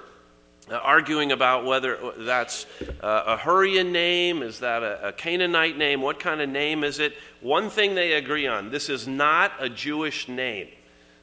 arguing 0.78 1.32
about 1.32 1.64
whether 1.64 1.98
that's 2.18 2.66
uh, 3.02 3.24
a 3.26 3.36
Hurrian 3.36 3.92
name, 3.92 4.42
is 4.42 4.60
that 4.60 4.82
a, 4.82 5.12
Canaanite 5.12 5.76
name, 5.76 6.00
what 6.00 6.20
kind 6.20 6.40
of 6.40 6.48
name 6.48 6.84
is 6.84 6.98
it? 6.98 7.14
One 7.40 7.70
thing 7.70 7.94
they 7.94 8.12
agree 8.12 8.46
on 8.46 8.70
this 8.70 8.88
is 8.88 9.08
not 9.08 9.52
a 9.58 9.68
Jewish 9.68 10.28
name. 10.28 10.68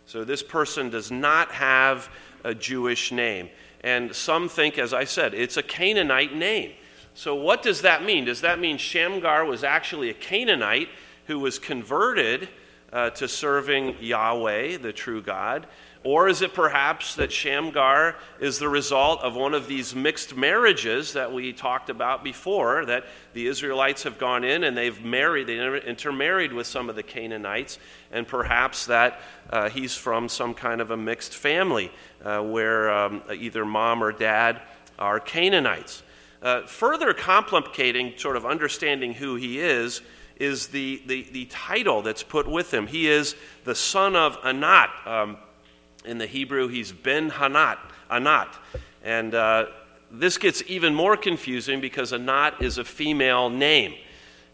So 0.05 0.23
this 0.23 0.43
person 0.43 0.89
does 0.89 1.11
not 1.11 1.51
have 1.51 2.09
a 2.43 2.53
Jewish 2.53 3.11
name. 3.11 3.49
And 3.81 4.15
some 4.15 4.49
think, 4.49 4.77
as 4.77 4.93
I 4.93 5.03
said, 5.03 5.33
it's 5.33 5.57
a 5.57 5.63
Canaanite 5.63 6.35
name. 6.35 6.71
So, 7.13 7.35
what 7.35 7.63
does 7.63 7.81
that 7.81 8.03
mean? 8.03 8.25
Does 8.25 8.41
that 8.41 8.59
mean 8.59 8.77
Shamgar 8.77 9.43
was 9.45 9.63
actually 9.63 10.09
a 10.09 10.13
Canaanite 10.13 10.89
who 11.25 11.39
was 11.39 11.57
converted 11.57 12.47
uh, 12.93 13.09
to 13.11 13.27
serving 13.27 13.97
Yahweh, 13.99 14.77
the 14.77 14.93
true 14.93 15.21
God? 15.21 15.67
Or 16.07 16.29
is 16.29 16.41
it 16.41 16.53
perhaps 16.53 17.15
that 17.15 17.33
Shamgar 17.33 18.15
is 18.39 18.59
the 18.59 18.69
result 18.69 19.19
of 19.23 19.35
one 19.35 19.53
of 19.53 19.67
these 19.67 19.93
mixed 19.93 20.37
marriages 20.37 21.11
that 21.11 21.33
we 21.33 21.51
talked 21.51 21.89
about 21.89 22.23
before, 22.23 22.85
that 22.85 23.03
the 23.33 23.45
Israelites 23.45 24.03
have 24.03 24.17
gone 24.17 24.45
in 24.45 24.63
and 24.63 24.77
they've 24.77 25.03
married, 25.03 25.47
they 25.47 25.59
intermarried 25.85 26.53
with 26.53 26.65
some 26.65 26.89
of 26.89 26.95
the 26.95 27.03
Canaanites, 27.03 27.77
and 28.09 28.25
perhaps 28.25 28.85
that 28.85 29.19
uh, 29.49 29.67
he's 29.67 29.97
from 29.97 30.29
some 30.29 30.53
kind 30.53 30.79
of 30.79 30.91
a 30.91 30.95
mixed 30.95 31.35
family 31.35 31.91
uh, 32.23 32.39
where 32.39 32.89
um, 32.89 33.21
either 33.35 33.65
mom 33.65 34.01
or 34.01 34.13
dad 34.13 34.61
are 34.97 35.19
Canaanites. 35.19 36.03
Uh, 36.41 36.61
further 36.61 37.13
complicating 37.13 38.13
sort 38.15 38.37
of 38.37 38.45
understanding 38.45 39.13
who 39.13 39.35
he 39.35 39.59
is 39.59 40.01
is 40.37 40.67
the, 40.67 41.01
the, 41.05 41.23
the, 41.33 41.45
title 41.47 42.01
that's 42.01 42.23
put 42.23 42.47
with 42.47 42.73
him. 42.73 42.87
He 42.87 43.09
is 43.09 43.35
the 43.65 43.75
son 43.75 44.15
of 44.15 44.37
Anat. 44.45 44.89
Um, 45.05 45.37
in 46.07 46.17
the 46.17 46.25
Hebrew, 46.25 46.67
he's 46.67 46.91
Ben 46.91 47.29
Hanat, 47.29 47.77
Anat. 48.09 48.53
And 49.03 49.35
uh, 49.35 49.65
this 50.09 50.37
gets 50.37 50.63
even 50.67 50.95
more 50.95 51.17
confusing 51.17 51.81
because 51.81 52.13
Anat 52.13 52.61
is 52.61 52.77
a 52.77 52.85
female 52.85 53.49
name. 53.49 53.93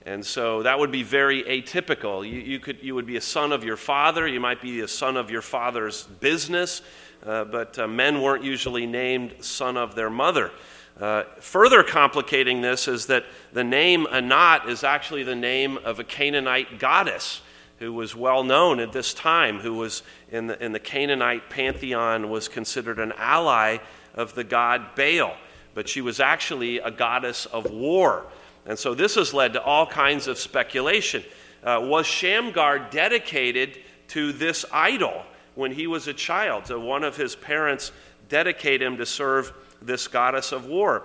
And 0.05 0.25
so 0.25 0.63
that 0.63 0.77
would 0.77 0.91
be 0.91 1.03
very 1.03 1.43
atypical. 1.43 2.27
You, 2.27 2.39
you, 2.39 2.59
could, 2.59 2.79
you 2.81 2.93
would 2.95 3.05
be 3.05 3.15
a 3.15 3.21
son 3.21 3.53
of 3.53 3.63
your 3.63 3.77
father, 3.77 4.27
you 4.27 4.39
might 4.39 4.61
be 4.61 4.81
a 4.81 4.87
son 4.87 5.15
of 5.15 5.31
your 5.31 5.41
father's 5.41 6.03
business, 6.03 6.81
uh, 7.25 7.45
but 7.45 7.79
uh, 7.79 7.87
men 7.87 8.21
weren't 8.21 8.43
usually 8.43 8.85
named 8.85 9.35
son 9.39 9.77
of 9.77 9.95
their 9.95 10.09
mother. 10.09 10.51
Uh, 10.99 11.23
further 11.39 11.83
complicating 11.83 12.61
this 12.61 12.87
is 12.87 13.05
that 13.05 13.23
the 13.53 13.63
name 13.63 14.05
Anat 14.11 14.67
is 14.67 14.83
actually 14.83 15.23
the 15.23 15.35
name 15.35 15.77
of 15.77 15.99
a 15.99 16.03
Canaanite 16.03 16.79
goddess 16.79 17.41
who 17.83 17.91
was 17.91 18.15
well 18.15 18.45
known 18.45 18.79
at 18.79 18.93
this 18.93 19.13
time, 19.13 19.59
who 19.59 19.73
was 19.73 20.03
in 20.31 20.47
the, 20.47 20.63
in 20.63 20.71
the 20.71 20.79
Canaanite 20.79 21.49
pantheon, 21.49 22.29
was 22.29 22.47
considered 22.47 22.97
an 22.97 23.11
ally 23.17 23.77
of 24.15 24.33
the 24.35 24.43
god 24.45 24.95
Baal. 24.95 25.35
But 25.75 25.89
she 25.89 25.99
was 25.99 26.21
actually 26.21 26.77
a 26.79 26.89
goddess 26.89 27.45
of 27.45 27.69
war. 27.69 28.25
And 28.65 28.79
so 28.79 28.93
this 28.93 29.15
has 29.15 29.33
led 29.33 29.53
to 29.53 29.61
all 29.61 29.85
kinds 29.85 30.27
of 30.27 30.39
speculation. 30.39 31.23
Uh, 31.61 31.81
was 31.83 32.07
Shamgar 32.07 32.79
dedicated 32.89 33.77
to 34.09 34.31
this 34.31 34.63
idol 34.71 35.25
when 35.55 35.73
he 35.73 35.85
was 35.85 36.07
a 36.07 36.13
child? 36.13 36.67
So 36.67 36.79
one 36.79 37.03
of 37.03 37.17
his 37.17 37.35
parents 37.35 37.91
dedicate 38.29 38.81
him 38.81 38.95
to 38.95 39.05
serve 39.05 39.51
this 39.81 40.07
goddess 40.07 40.53
of 40.53 40.67
war? 40.67 41.03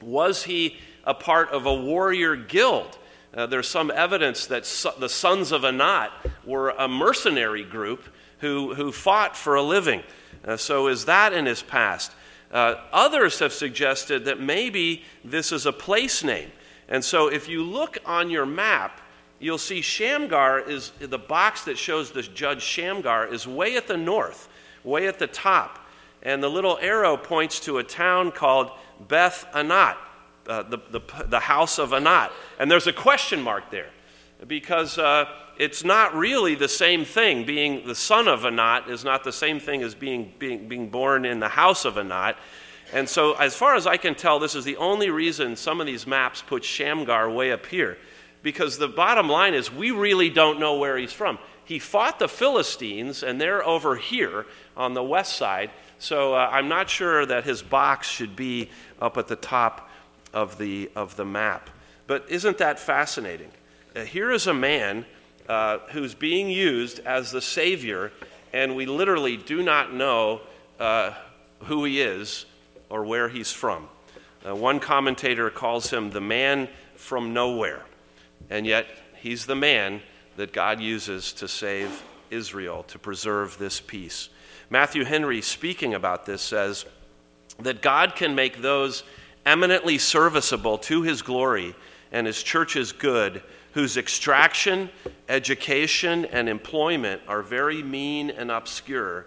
Was 0.00 0.44
he 0.44 0.76
a 1.02 1.14
part 1.14 1.50
of 1.50 1.66
a 1.66 1.74
warrior 1.74 2.36
guild? 2.36 2.98
Uh, 3.34 3.46
there's 3.46 3.68
some 3.68 3.90
evidence 3.90 4.46
that 4.46 4.64
so, 4.64 4.92
the 4.98 5.08
sons 5.08 5.52
of 5.52 5.64
Anat 5.64 6.10
were 6.44 6.70
a 6.70 6.86
mercenary 6.86 7.64
group 7.64 8.04
who, 8.38 8.74
who 8.74 8.92
fought 8.92 9.36
for 9.36 9.56
a 9.56 9.62
living. 9.62 10.02
Uh, 10.44 10.56
so, 10.56 10.86
is 10.86 11.06
that 11.06 11.32
in 11.32 11.46
his 11.46 11.62
past? 11.62 12.12
Uh, 12.52 12.76
others 12.92 13.40
have 13.40 13.52
suggested 13.52 14.26
that 14.26 14.40
maybe 14.40 15.02
this 15.24 15.50
is 15.50 15.66
a 15.66 15.72
place 15.72 16.22
name. 16.22 16.50
And 16.88 17.04
so, 17.04 17.28
if 17.28 17.48
you 17.48 17.64
look 17.64 17.98
on 18.06 18.30
your 18.30 18.46
map, 18.46 19.00
you'll 19.40 19.58
see 19.58 19.80
Shamgar 19.80 20.60
is 20.60 20.90
the 21.00 21.18
box 21.18 21.64
that 21.64 21.76
shows 21.76 22.12
the 22.12 22.22
judge 22.22 22.62
Shamgar 22.62 23.26
is 23.26 23.46
way 23.46 23.76
at 23.76 23.88
the 23.88 23.96
north, 23.96 24.48
way 24.84 25.08
at 25.08 25.18
the 25.18 25.26
top 25.26 25.80
and 26.24 26.42
the 26.42 26.48
little 26.48 26.78
arrow 26.80 27.16
points 27.16 27.60
to 27.60 27.78
a 27.78 27.84
town 27.84 28.32
called 28.32 28.70
Beth 29.08 29.46
Anat, 29.54 29.96
uh, 30.48 30.62
the, 30.62 30.78
the, 30.90 31.00
the, 31.26 31.40
house 31.40 31.78
of 31.78 31.92
Anat. 31.92 32.30
And 32.58 32.70
there's 32.70 32.86
a 32.86 32.92
question 32.92 33.42
mark 33.42 33.70
there 33.70 33.88
because 34.46 34.98
uh, 34.98 35.26
it's 35.58 35.84
not 35.84 36.14
really 36.14 36.54
the 36.54 36.68
same 36.68 37.04
thing. 37.04 37.46
Being 37.46 37.86
the 37.86 37.94
son 37.94 38.28
of 38.28 38.44
Anat 38.44 38.88
is 38.88 39.04
not 39.04 39.24
the 39.24 39.32
same 39.32 39.60
thing 39.60 39.82
as 39.82 39.94
being, 39.94 40.32
being, 40.38 40.68
being 40.68 40.90
born 40.90 41.24
in 41.24 41.40
the 41.40 41.48
house 41.48 41.84
of 41.84 41.98
Anat. 41.98 42.36
And 42.92 43.08
so, 43.08 43.32
as 43.34 43.56
far 43.56 43.74
as 43.74 43.86
I 43.86 43.96
can 43.96 44.14
tell, 44.14 44.38
this 44.38 44.54
is 44.54 44.64
the 44.64 44.76
only 44.76 45.10
reason 45.10 45.56
some 45.56 45.80
of 45.80 45.86
these 45.86 46.06
maps 46.06 46.42
put 46.42 46.62
Shamgar 46.62 47.30
way 47.30 47.50
up 47.50 47.66
here. 47.66 47.96
Because 48.42 48.76
the 48.76 48.88
bottom 48.88 49.28
line 49.28 49.54
is, 49.54 49.72
we 49.72 49.90
really 49.90 50.28
don't 50.28 50.60
know 50.60 50.76
where 50.76 50.98
he's 50.98 51.12
from. 51.12 51.38
He 51.64 51.78
fought 51.78 52.18
the 52.18 52.28
Philistines, 52.28 53.22
and 53.22 53.40
they're 53.40 53.64
over 53.64 53.96
here 53.96 54.44
on 54.76 54.92
the 54.92 55.02
west 55.02 55.36
side. 55.36 55.70
So 55.98 56.34
uh, 56.34 56.50
I'm 56.52 56.68
not 56.68 56.90
sure 56.90 57.24
that 57.24 57.44
his 57.44 57.62
box 57.62 58.06
should 58.06 58.36
be 58.36 58.68
up 59.00 59.16
at 59.16 59.28
the 59.28 59.36
top 59.36 59.88
of 60.34 60.58
the, 60.58 60.90
of 60.94 61.16
the 61.16 61.24
map. 61.24 61.70
But 62.06 62.26
isn't 62.28 62.58
that 62.58 62.78
fascinating? 62.78 63.50
Uh, 63.96 64.00
here 64.00 64.30
is 64.30 64.46
a 64.46 64.52
man 64.52 65.06
uh, 65.48 65.78
who's 65.92 66.14
being 66.14 66.50
used 66.50 66.98
as 67.00 67.30
the 67.30 67.40
Savior, 67.40 68.12
and 68.52 68.76
we 68.76 68.84
literally 68.84 69.36
do 69.38 69.62
not 69.62 69.94
know 69.94 70.40
uh, 70.78 71.12
who 71.60 71.84
he 71.84 72.02
is 72.02 72.44
or 72.90 73.04
where 73.04 73.28
he's 73.28 73.52
from. 73.52 73.88
Uh, 74.46 74.54
one 74.54 74.80
commentator 74.80 75.48
calls 75.48 75.90
him 75.90 76.10
the 76.10 76.20
man 76.20 76.68
from 76.96 77.32
nowhere, 77.32 77.82
and 78.50 78.66
yet 78.66 78.86
he's 79.20 79.46
the 79.46 79.54
man 79.54 80.02
that 80.36 80.52
God 80.52 80.80
uses 80.80 81.32
to 81.34 81.48
save 81.48 82.02
Israel, 82.30 82.82
to 82.88 82.98
preserve 82.98 83.56
this 83.58 83.80
peace. 83.80 84.28
Matthew 84.68 85.04
Henry, 85.04 85.40
speaking 85.40 85.94
about 85.94 86.26
this, 86.26 86.42
says 86.42 86.84
that 87.60 87.80
God 87.80 88.16
can 88.16 88.34
make 88.34 88.60
those 88.60 89.04
eminently 89.46 89.98
serviceable 89.98 90.78
to 90.78 91.02
his 91.02 91.22
glory 91.22 91.74
and 92.12 92.26
his 92.26 92.42
church's 92.42 92.92
good 92.92 93.42
whose 93.74 93.96
extraction, 93.96 94.88
education, 95.28 96.24
and 96.26 96.48
employment 96.48 97.20
are 97.26 97.42
very 97.42 97.82
mean 97.82 98.30
and 98.30 98.50
obscure. 98.50 99.26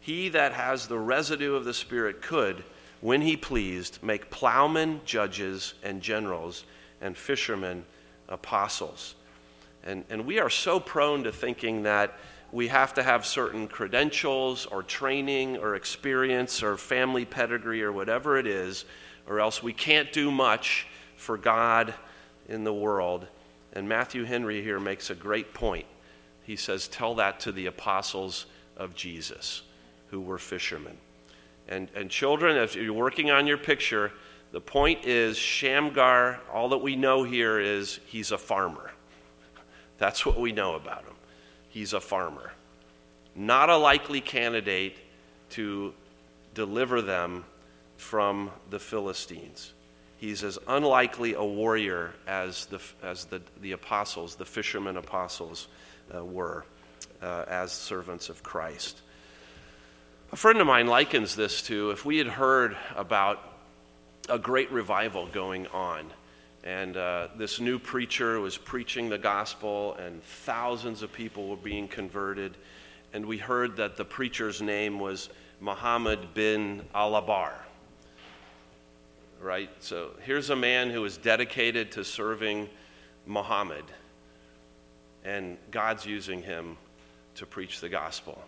He 0.00 0.28
that 0.30 0.52
has 0.52 0.88
the 0.88 0.98
residue 0.98 1.54
of 1.54 1.64
the 1.64 1.72
Spirit 1.72 2.20
could, 2.20 2.64
when 3.00 3.22
he 3.22 3.36
pleased, 3.36 4.02
make 4.02 4.30
plowmen 4.30 5.00
judges 5.04 5.74
and 5.84 6.02
generals 6.02 6.64
and 7.00 7.16
fishermen 7.16 7.84
apostles. 8.28 9.14
And, 9.84 10.04
and 10.10 10.26
we 10.26 10.40
are 10.40 10.50
so 10.50 10.80
prone 10.80 11.22
to 11.24 11.32
thinking 11.32 11.84
that 11.84 12.18
we 12.50 12.68
have 12.68 12.94
to 12.94 13.02
have 13.02 13.24
certain 13.24 13.68
credentials 13.68 14.66
or 14.66 14.82
training 14.82 15.58
or 15.58 15.76
experience 15.76 16.64
or 16.64 16.76
family 16.76 17.24
pedigree 17.24 17.82
or 17.82 17.92
whatever 17.92 18.38
it 18.38 18.46
is, 18.48 18.84
or 19.26 19.40
else 19.40 19.62
we 19.62 19.72
can't 19.72 20.12
do 20.12 20.30
much 20.30 20.86
for 21.16 21.36
God 21.36 21.94
in 22.48 22.64
the 22.64 22.72
world. 22.74 23.26
And 23.72 23.88
Matthew 23.88 24.24
Henry 24.24 24.62
here 24.62 24.78
makes 24.78 25.10
a 25.10 25.14
great 25.14 25.54
point. 25.54 25.86
He 26.44 26.56
says, 26.56 26.88
Tell 26.88 27.14
that 27.16 27.40
to 27.40 27.52
the 27.52 27.66
apostles 27.66 28.46
of 28.76 28.94
Jesus 28.94 29.62
who 30.10 30.20
were 30.20 30.38
fishermen. 30.38 30.96
And, 31.68 31.88
and 31.94 32.10
children, 32.10 32.56
if 32.56 32.76
you're 32.76 32.92
working 32.92 33.30
on 33.30 33.46
your 33.46 33.56
picture, 33.58 34.12
The 34.54 34.60
point 34.60 35.04
is, 35.04 35.36
Shamgar, 35.36 36.38
all 36.52 36.68
that 36.68 36.78
we 36.78 36.94
know 36.94 37.24
here 37.24 37.58
is 37.58 37.98
he's 38.06 38.30
a 38.30 38.38
farmer. 38.38 38.92
That's 39.98 40.24
what 40.24 40.38
we 40.38 40.52
know 40.52 40.76
about 40.76 41.00
him. 41.00 41.16
He's 41.70 41.92
a 41.92 42.00
farmer. 42.00 42.52
Not 43.34 43.68
a 43.68 43.76
likely 43.76 44.20
candidate 44.20 44.96
to 45.50 45.92
deliver 46.54 47.02
them 47.02 47.44
from 47.96 48.50
the 48.70 48.78
Philistines. 48.78 49.72
He's 50.18 50.42
as 50.42 50.58
unlikely 50.68 51.34
a 51.34 51.44
warrior 51.44 52.14
as 52.26 52.66
the, 52.66 52.80
as 53.02 53.26
the, 53.26 53.42
the 53.60 53.72
apostles, 53.72 54.36
the 54.36 54.44
fishermen 54.44 54.96
apostles, 54.96 55.68
uh, 56.14 56.24
were 56.24 56.64
uh, 57.22 57.44
as 57.48 57.72
servants 57.72 58.28
of 58.28 58.42
Christ. 58.42 59.00
A 60.32 60.36
friend 60.36 60.60
of 60.60 60.66
mine 60.66 60.86
likens 60.86 61.36
this 61.36 61.62
to 61.62 61.90
if 61.90 62.04
we 62.04 62.18
had 62.18 62.26
heard 62.26 62.76
about 62.96 63.40
a 64.28 64.38
great 64.38 64.72
revival 64.72 65.26
going 65.26 65.66
on, 65.68 66.06
and 66.64 66.96
uh, 66.96 67.28
this 67.36 67.60
new 67.60 67.78
preacher 67.78 68.40
was 68.40 68.56
preaching 68.56 69.10
the 69.10 69.18
gospel, 69.18 69.94
and 69.94 70.22
thousands 70.22 71.02
of 71.02 71.12
people 71.12 71.48
were 71.48 71.56
being 71.56 71.86
converted, 71.86 72.54
and 73.12 73.26
we 73.26 73.36
heard 73.36 73.76
that 73.76 73.96
the 73.96 74.04
preacher's 74.04 74.62
name 74.62 74.98
was 74.98 75.28
Muhammad 75.60 76.32
bin 76.32 76.82
Alabar. 76.94 77.52
Right? 79.44 79.68
So 79.80 80.12
here's 80.22 80.48
a 80.48 80.56
man 80.56 80.88
who 80.88 81.04
is 81.04 81.18
dedicated 81.18 81.92
to 81.92 82.04
serving 82.04 82.66
Muhammad, 83.26 83.84
and 85.22 85.58
God's 85.70 86.06
using 86.06 86.42
him 86.42 86.78
to 87.34 87.44
preach 87.44 87.80
the 87.80 87.90
gospel. 87.90 88.42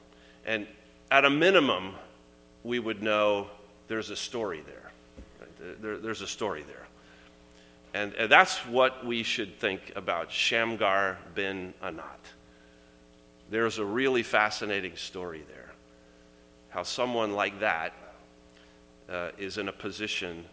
And 0.47 0.67
at 1.11 1.27
a 1.27 1.31
minimum, 1.31 1.93
we 2.65 2.79
would 2.79 3.03
know 3.03 3.49
there's 3.89 4.09
a 4.09 4.17
story 4.17 4.63
there. 4.65 5.77
There 5.83 5.99
there's 5.99 6.23
a 6.23 6.27
story 6.27 6.63
there. 6.63 6.87
And, 7.93 8.15
and, 8.15 8.33
that's 8.33 8.57
what 8.65 9.05
we 9.05 9.23
should 9.23 9.59
think 9.59 9.93
about 9.97 10.33
Shamgar 10.33 11.19
bin 11.35 11.75
Anat. 11.83 12.21
There's 13.51 13.77
a 13.77 13.85
really 13.85 14.23
fascinating 14.23 14.97
story 14.97 15.43
there. 15.47 15.73
How 16.71 16.85
someone 16.85 17.35
like 17.35 17.61
that 17.61 17.93
uh, 19.11 19.33
is 19.37 19.59
in 19.59 19.69
a 19.69 19.73
position 19.73 20.47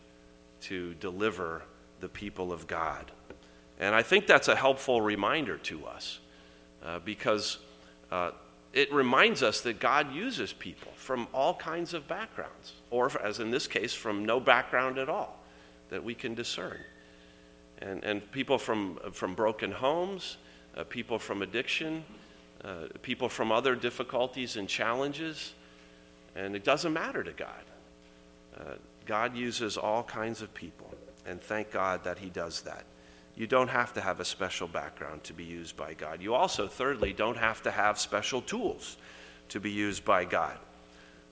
to 0.63 0.93
deliver 0.95 1.63
the 1.99 2.09
people 2.09 2.51
of 2.51 2.67
God. 2.67 3.11
And 3.79 3.93
I 3.95 4.01
think 4.01 4.27
that's 4.27 4.47
a 4.47 4.55
helpful 4.55 5.01
reminder 5.01 5.57
to 5.57 5.85
us 5.85 6.19
uh, 6.83 6.99
because 6.99 7.57
uh, 8.11 8.31
it 8.73 8.91
reminds 8.93 9.43
us 9.43 9.61
that 9.61 9.79
God 9.79 10.13
uses 10.13 10.53
people 10.53 10.91
from 10.95 11.27
all 11.33 11.53
kinds 11.53 11.93
of 11.93 12.07
backgrounds, 12.07 12.73
or 12.91 13.11
as 13.21 13.39
in 13.39 13.51
this 13.51 13.67
case, 13.67 13.93
from 13.93 14.25
no 14.25 14.39
background 14.39 14.97
at 14.97 15.09
all, 15.09 15.39
that 15.89 16.03
we 16.03 16.13
can 16.13 16.33
discern. 16.33 16.79
And, 17.81 18.03
and 18.03 18.31
people 18.31 18.57
from, 18.57 18.99
from 19.11 19.35
broken 19.35 19.71
homes, 19.71 20.37
uh, 20.77 20.83
people 20.85 21.19
from 21.19 21.41
addiction, 21.41 22.03
uh, 22.63 22.87
people 23.01 23.29
from 23.29 23.51
other 23.51 23.75
difficulties 23.75 24.55
and 24.55 24.67
challenges. 24.67 25.53
And 26.35 26.55
it 26.55 26.63
doesn't 26.63 26.93
matter 26.93 27.23
to 27.23 27.31
God. 27.31 28.79
God 29.05 29.35
uses 29.35 29.77
all 29.77 30.03
kinds 30.03 30.41
of 30.41 30.53
people, 30.53 30.93
and 31.25 31.41
thank 31.41 31.71
God 31.71 32.03
that 32.03 32.19
He 32.19 32.29
does 32.29 32.61
that. 32.61 32.85
You 33.35 33.47
don't 33.47 33.69
have 33.69 33.93
to 33.93 34.01
have 34.01 34.19
a 34.19 34.25
special 34.25 34.67
background 34.67 35.23
to 35.25 35.33
be 35.33 35.43
used 35.43 35.75
by 35.75 35.93
God. 35.93 36.21
You 36.21 36.35
also, 36.35 36.67
thirdly, 36.67 37.13
don't 37.13 37.37
have 37.37 37.63
to 37.63 37.71
have 37.71 37.99
special 37.99 38.41
tools 38.41 38.97
to 39.49 39.59
be 39.59 39.71
used 39.71 40.05
by 40.05 40.25
God. 40.25 40.57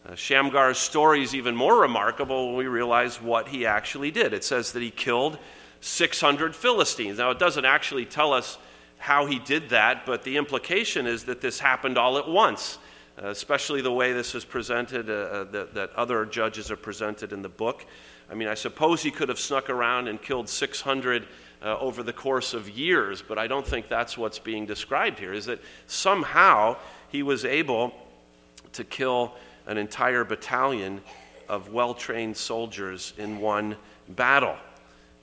Uh, 0.06 0.14
Shamgar's 0.14 0.80
story 0.80 1.22
is 1.22 1.36
even 1.36 1.56
more 1.56 1.80
remarkable 1.80 2.48
when 2.48 2.58
we 2.58 2.66
realize 2.66 3.22
what 3.22 3.48
he 3.48 3.68
actually 3.68 4.10
did. 4.10 4.34
It 4.34 4.44
says 4.44 4.72
that 4.72 4.82
he 4.82 4.90
killed 4.90 5.38
600 5.82 6.56
Philistines. 6.56 7.20
Now, 7.20 7.30
it 7.30 7.40
doesn't 7.40 7.66
actually 7.66 8.06
tell 8.06 8.34
us 8.34 8.58
how 8.98 9.28
he 9.28 9.38
did 9.38 9.70
that, 9.70 10.06
but 10.06 10.24
the 10.24 10.38
implication 10.38 11.06
is 11.06 11.26
that 11.26 11.42
this 11.42 11.60
happened 11.60 11.98
all 11.98 12.18
at 12.18 12.28
once, 12.28 12.80
especially 13.30 13.82
the 13.82 13.92
way 13.92 14.14
this 14.14 14.36
is 14.36 14.44
presented, 14.44 15.10
uh, 15.10 15.14
uh 15.14 15.44
that, 15.46 15.74
that 15.74 15.96
other 15.96 16.26
judges 16.26 16.72
are 16.72 16.78
presented 16.78 17.34
in 17.34 17.42
the 17.42 17.50
book. 17.50 17.86
I 18.30 18.34
mean, 18.34 18.48
I 18.48 18.54
suppose 18.54 19.04
he 19.04 19.12
could 19.12 19.30
have 19.30 19.40
snuck 19.40 19.70
around 19.70 20.08
and 20.08 20.22
killed 20.22 20.48
600 20.48 21.28
uh, 21.62 21.78
over 21.80 22.02
the 22.02 22.14
course 22.14 22.54
of 22.54 22.70
years, 22.70 23.22
but 23.22 23.38
I 23.38 23.48
don't 23.48 23.68
think 23.68 23.88
that's 23.88 24.18
what's 24.18 24.40
being 24.40 24.66
described 24.66 25.20
here, 25.20 25.34
is 25.34 25.46
that 25.46 25.60
somehow 25.88 26.78
he 27.10 27.24
was 27.24 27.46
able 27.46 27.94
to 28.74 28.84
kill 28.84 29.34
an 29.68 29.78
entire 29.78 30.24
battalion 30.24 31.02
of 31.50 31.74
well 31.74 31.94
trained 31.94 32.38
soldiers 32.38 33.14
in 33.18 33.40
one 33.40 33.76
battle. 34.08 34.56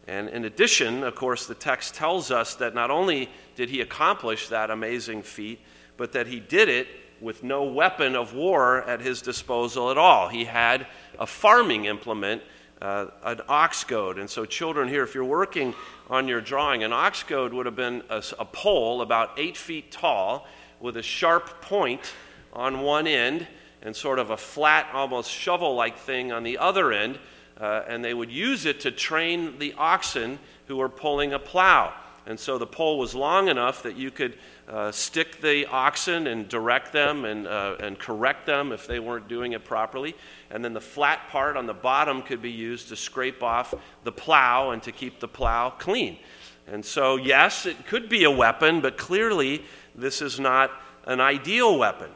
And 0.07 0.29
in 0.29 0.45
addition, 0.45 1.03
of 1.03 1.15
course, 1.15 1.47
the 1.47 1.55
text 1.55 1.95
tells 1.95 2.31
us 2.31 2.55
that 2.57 2.75
not 2.75 2.91
only 2.91 3.29
did 3.57 3.69
he 3.69 3.81
accomplish 3.81 4.49
that 4.49 4.71
amazing 4.71 5.23
feat, 5.23 5.61
but 5.97 6.13
that 6.13 6.27
he 6.27 6.41
did 6.41 6.69
it 6.69 6.87
with 7.21 7.43
no 7.43 7.65
weapon 7.65 8.15
of 8.15 8.35
war 8.35 8.83
at 8.83 9.01
his 9.01 9.23
disposal 9.23 9.91
at 9.91 9.99
all. 9.99 10.29
He 10.29 10.45
had 10.45 10.87
a 11.19 11.27
farming 11.27 11.87
implement, 11.87 12.43
uh, 12.81 13.07
an 13.25 13.41
ox 13.49 13.85
goad. 13.85 14.19
And 14.19 14.31
so, 14.31 14.45
children 14.45 14.89
here, 14.89 15.03
if 15.03 15.15
you're 15.15 15.25
working 15.25 15.75
on 16.11 16.29
your 16.29 16.41
drawing. 16.41 16.83
An 16.83 16.93
ox 16.93 17.23
goad 17.23 17.53
would 17.53 17.67
have 17.67 17.77
been 17.77 18.03
a, 18.09 18.23
a 18.39 18.45
pole 18.45 19.03
about 19.03 19.33
eight 19.37 19.57
feet 19.57 19.91
tall 19.93 20.47
with 20.81 20.97
a 20.97 21.03
sharp 21.03 21.61
point 21.61 22.13
on 22.53 22.81
one 22.81 23.07
end 23.07 23.47
and 23.83 23.95
sort 23.95 24.19
of 24.19 24.31
a 24.31 24.37
flat, 24.37 24.89
almost 24.93 25.31
shovel 25.31 25.75
like 25.75 25.99
thing 25.99 26.33
on 26.33 26.43
the 26.43 26.59
other 26.59 26.93
end. 26.93 27.19
Uh, 27.61 27.83
and 27.89 28.05
they 28.05 28.15
would 28.15 28.31
use 28.31 28.67
it 28.67 28.81
to 28.81 28.91
train 28.91 29.59
the 29.59 29.75
oxen 29.77 30.39
who 30.67 30.77
were 30.77 30.89
pulling 30.89 31.33
a 31.33 31.39
plow. 31.39 31.93
And 32.27 32.39
so 32.39 32.59
the 32.59 32.67
pole 32.67 32.99
was 32.99 33.15
long 33.15 33.49
enough 33.49 33.83
that 33.83 33.97
you 33.97 34.11
could 34.11 34.35
uh, 34.69 34.93
stick 34.93 35.41
the 35.41 35.67
oxen 35.67 36.27
and 36.27 36.49
direct 36.49 36.93
them 36.93 37.25
and, 37.25 37.47
uh, 37.47 37.77
and 37.81 37.99
correct 37.99 38.45
them 38.45 38.71
if 38.71 38.87
they 38.87 39.01
weren't 39.01 39.27
doing 39.27 39.53
it 39.53 39.65
properly. 39.65 40.15
And 40.51 40.65
then 40.65 40.75
the 40.75 40.81
flat 40.81 41.29
part 41.31 41.57
on 41.57 41.67
the 41.67 41.75
bottom 41.75 42.23
could 42.23 42.43
be 42.43 42.51
used 42.51 42.89
to 42.89 42.97
scrape 42.97 43.43
off 43.43 43.75
the 44.05 44.13
plow 44.13 44.71
and 44.71 44.83
to 44.83 44.93
keep 44.93 45.21
the 45.21 45.29
plow 45.29 45.71
clean. 45.71 46.19
And 46.67 46.85
so, 46.85 47.17
yes, 47.17 47.65
it 47.65 47.87
could 47.87 48.11
be 48.11 48.25
a 48.25 48.31
weapon, 48.31 48.81
but 48.83 48.99
clearly 48.99 49.65
this 49.95 50.21
is 50.21 50.39
not 50.39 50.71
an 51.07 51.21
ideal 51.21 51.79
weapon. 51.79 52.11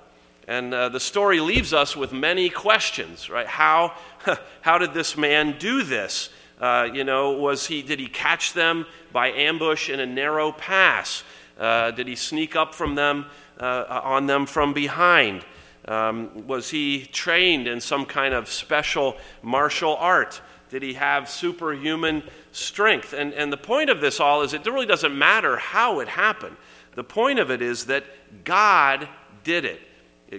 And 0.47 0.75
uh, 0.75 0.91
the 0.91 1.01
story 1.01 1.41
leaves 1.41 1.73
us 1.73 1.97
with 1.97 2.13
many 2.13 2.51
questions, 2.51 3.31
right? 3.31 3.47
How, 3.47 3.95
how 4.61 4.77
did 4.77 4.93
this 4.93 5.17
man 5.17 5.57
do 5.59 5.83
this? 5.83 6.29
Uh, 6.61 6.89
you 6.93 7.05
know, 7.05 7.33
was 7.33 7.67
he, 7.67 7.81
did 7.83 7.99
he 7.99 8.09
catch 8.09 8.53
them 8.53 8.85
by 9.13 9.31
ambush 9.31 9.89
in 9.89 10.01
a 10.01 10.07
narrow 10.07 10.53
pass? 10.53 11.25
Uh, 11.59 11.91
did 11.91 12.07
he 12.07 12.17
sneak 12.17 12.57
up 12.57 12.75
from 12.75 12.95
them, 12.95 13.27
uh, 13.59 14.01
on 14.03 14.27
them 14.27 14.47
from 14.47 14.73
behind? 14.73 15.45
Um, 15.87 16.47
was 16.47 16.71
he 16.71 17.07
trained 17.07 17.67
in 17.67 17.81
some 17.81 18.07
kind 18.07 18.35
of 18.35 18.49
special 18.49 19.17
martial 19.43 19.97
art? 19.97 20.41
Did 20.71 20.83
he 20.83 20.95
have 20.95 21.29
superhuman 21.29 22.23
strength? 22.53 23.13
And, 23.13 23.35
and 23.35 23.53
the 23.53 23.57
point 23.57 23.91
of 23.91 24.01
this 24.01 24.21
all 24.21 24.43
is 24.43 24.55
it 24.55 24.65
really 24.65 24.87
doesn't 24.87 25.17
matter 25.17 25.57
how 25.57 26.01
it 26.01 26.09
happened. 26.09 26.57
The 26.95 27.05
point 27.05 27.39
of 27.39 27.51
it 27.51 27.63
is 27.63 27.87
that 27.87 28.05
God 28.45 29.09
did 29.45 29.65
it. 29.65 29.81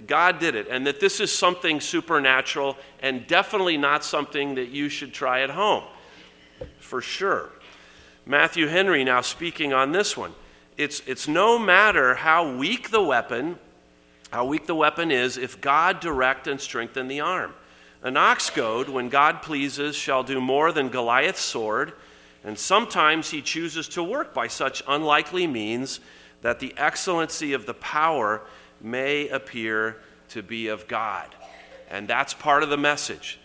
God 0.08 0.40
did 0.40 0.56
it, 0.56 0.66
and 0.68 0.86
that 0.88 0.98
this 0.98 1.20
is 1.20 1.30
something 1.32 1.80
supernatural 1.80 2.76
and 3.00 3.26
definitely 3.28 3.76
not 3.76 4.04
something 4.04 4.56
that 4.56 4.70
you 4.70 4.88
should 4.88 5.12
try 5.12 5.42
at 5.42 5.50
home 5.50 5.84
for 6.80 7.00
sure. 7.00 7.50
Matthew 8.26 8.66
Henry 8.66 9.04
now 9.04 9.20
speaking 9.20 9.72
on 9.72 9.92
this 9.92 10.16
one. 10.16 10.32
It's, 10.76 11.00
it's 11.06 11.28
no 11.28 11.58
matter 11.58 12.14
how 12.14 12.56
weak 12.56 12.90
the 12.90 13.02
weapon, 13.02 13.58
how 14.30 14.44
weak 14.46 14.66
the 14.66 14.74
weapon 14.74 15.10
is, 15.10 15.36
if 15.36 15.60
God 15.60 16.00
direct 16.00 16.46
and 16.46 16.60
strengthen 16.60 17.06
the 17.06 17.20
arm. 17.20 17.54
An 18.02 18.16
ox 18.16 18.50
goad, 18.50 18.88
when 18.88 19.08
God 19.08 19.42
pleases, 19.42 19.94
shall 19.94 20.22
do 20.22 20.40
more 20.40 20.72
than 20.72 20.88
Goliath's 20.88 21.40
sword, 21.40 21.92
and 22.42 22.58
sometimes 22.58 23.30
he 23.30 23.40
chooses 23.40 23.88
to 23.90 24.02
work 24.02 24.34
by 24.34 24.48
such 24.48 24.82
unlikely 24.86 25.46
means 25.46 26.00
that 26.42 26.60
the 26.60 26.74
excellency 26.76 27.54
of 27.54 27.64
the 27.64 27.74
power 27.74 28.42
may 28.80 29.28
appear 29.28 29.96
to 30.30 30.42
be 30.42 30.68
of 30.68 30.86
God. 30.88 31.28
And 31.90 32.06
that's 32.06 32.34
part 32.34 32.62
of 32.62 32.68
the 32.68 32.76
message. 32.76 33.38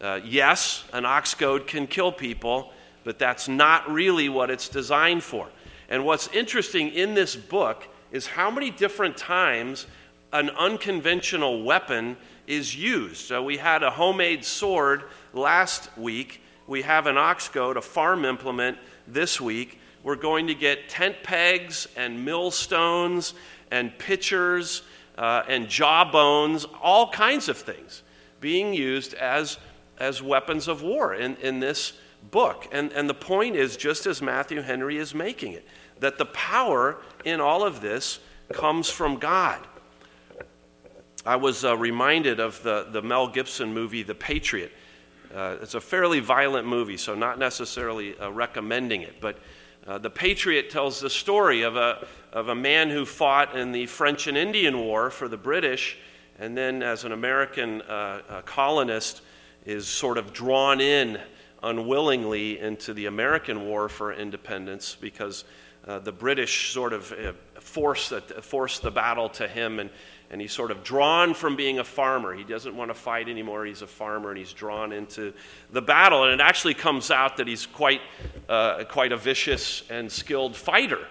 Uh, 0.00 0.20
yes, 0.24 0.84
an 0.92 1.06
ox 1.06 1.34
goad 1.34 1.66
can 1.66 1.86
kill 1.86 2.12
people, 2.12 2.72
but 3.04 3.18
that's 3.18 3.48
not 3.48 3.90
really 3.90 4.28
what 4.28 4.50
it's 4.50 4.68
designed 4.68 5.22
for. 5.22 5.48
And 5.92 6.06
what's 6.06 6.26
interesting 6.28 6.88
in 6.88 7.12
this 7.12 7.36
book 7.36 7.86
is 8.12 8.26
how 8.26 8.50
many 8.50 8.70
different 8.70 9.18
times 9.18 9.86
an 10.32 10.48
unconventional 10.48 11.64
weapon 11.64 12.16
is 12.46 12.74
used. 12.74 13.18
So 13.18 13.42
we 13.42 13.58
had 13.58 13.82
a 13.82 13.90
homemade 13.90 14.42
sword 14.42 15.02
last 15.34 15.94
week. 15.98 16.40
We 16.66 16.80
have 16.80 17.06
an 17.06 17.18
ox 17.18 17.50
goad, 17.50 17.76
a 17.76 17.82
farm 17.82 18.24
implement, 18.24 18.78
this 19.06 19.38
week. 19.38 19.78
We're 20.02 20.16
going 20.16 20.46
to 20.46 20.54
get 20.54 20.88
tent 20.88 21.16
pegs 21.22 21.86
and 21.94 22.24
millstones 22.24 23.34
and 23.70 23.96
pitchers 23.98 24.84
uh, 25.18 25.42
and 25.46 25.68
jawbones, 25.68 26.64
all 26.82 27.10
kinds 27.10 27.50
of 27.50 27.58
things 27.58 28.02
being 28.40 28.72
used 28.72 29.12
as, 29.12 29.58
as 29.98 30.22
weapons 30.22 30.68
of 30.68 30.80
war 30.80 31.12
in, 31.14 31.36
in 31.36 31.60
this 31.60 31.92
book. 32.30 32.66
And, 32.72 32.92
and 32.92 33.10
the 33.10 33.14
point 33.14 33.56
is, 33.56 33.76
just 33.76 34.06
as 34.06 34.22
Matthew 34.22 34.62
Henry 34.62 34.96
is 34.96 35.14
making 35.14 35.52
it, 35.52 35.66
that 36.02 36.18
the 36.18 36.26
power 36.26 36.96
in 37.24 37.40
all 37.40 37.64
of 37.64 37.80
this 37.80 38.18
comes 38.52 38.90
from 38.90 39.18
God. 39.18 39.60
I 41.24 41.36
was 41.36 41.64
uh, 41.64 41.76
reminded 41.76 42.40
of 42.40 42.60
the, 42.64 42.88
the 42.90 43.00
Mel 43.00 43.28
Gibson 43.28 43.72
movie, 43.72 44.02
The 44.02 44.14
Patriot. 44.14 44.72
Uh, 45.32 45.56
it's 45.62 45.74
a 45.74 45.80
fairly 45.80 46.18
violent 46.18 46.66
movie, 46.66 46.96
so 46.96 47.14
not 47.14 47.38
necessarily 47.38 48.18
uh, 48.18 48.30
recommending 48.32 49.02
it. 49.02 49.20
But 49.20 49.38
uh, 49.86 49.98
The 49.98 50.10
Patriot 50.10 50.70
tells 50.70 51.00
the 51.00 51.08
story 51.08 51.62
of 51.62 51.76
a, 51.76 52.04
of 52.32 52.48
a 52.48 52.54
man 52.54 52.90
who 52.90 53.06
fought 53.06 53.56
in 53.56 53.70
the 53.70 53.86
French 53.86 54.26
and 54.26 54.36
Indian 54.36 54.80
War 54.80 55.08
for 55.08 55.28
the 55.28 55.36
British, 55.36 55.96
and 56.40 56.56
then 56.56 56.82
as 56.82 57.04
an 57.04 57.12
American 57.12 57.80
uh, 57.82 58.42
colonist, 58.44 59.22
is 59.64 59.86
sort 59.86 60.18
of 60.18 60.32
drawn 60.32 60.80
in 60.80 61.20
unwillingly 61.62 62.58
into 62.58 62.92
the 62.92 63.06
American 63.06 63.64
War 63.64 63.88
for 63.88 64.12
independence 64.12 64.96
because 65.00 65.44
uh, 65.86 65.98
the 65.98 66.12
British 66.12 66.72
sort 66.72 66.92
of 66.92 67.12
uh, 67.12 67.32
forced, 67.60 68.12
forced 68.42 68.82
the 68.82 68.90
battle 68.90 69.28
to 69.30 69.48
him, 69.48 69.80
and, 69.80 69.90
and 70.30 70.40
he's 70.40 70.52
sort 70.52 70.70
of 70.70 70.84
drawn 70.84 71.34
from 71.34 71.56
being 71.56 71.78
a 71.78 71.84
farmer. 71.84 72.34
He 72.34 72.44
doesn't 72.44 72.76
want 72.76 72.90
to 72.90 72.94
fight 72.94 73.28
anymore. 73.28 73.64
He's 73.64 73.82
a 73.82 73.86
farmer, 73.86 74.30
and 74.30 74.38
he's 74.38 74.52
drawn 74.52 74.92
into 74.92 75.32
the 75.72 75.82
battle. 75.82 76.24
And 76.24 76.40
it 76.40 76.42
actually 76.42 76.74
comes 76.74 77.10
out 77.10 77.36
that 77.36 77.48
he's 77.48 77.66
quite, 77.66 78.00
uh, 78.48 78.84
quite 78.84 79.12
a 79.12 79.16
vicious 79.16 79.82
and 79.90 80.10
skilled 80.10 80.56
fighter. 80.56 81.06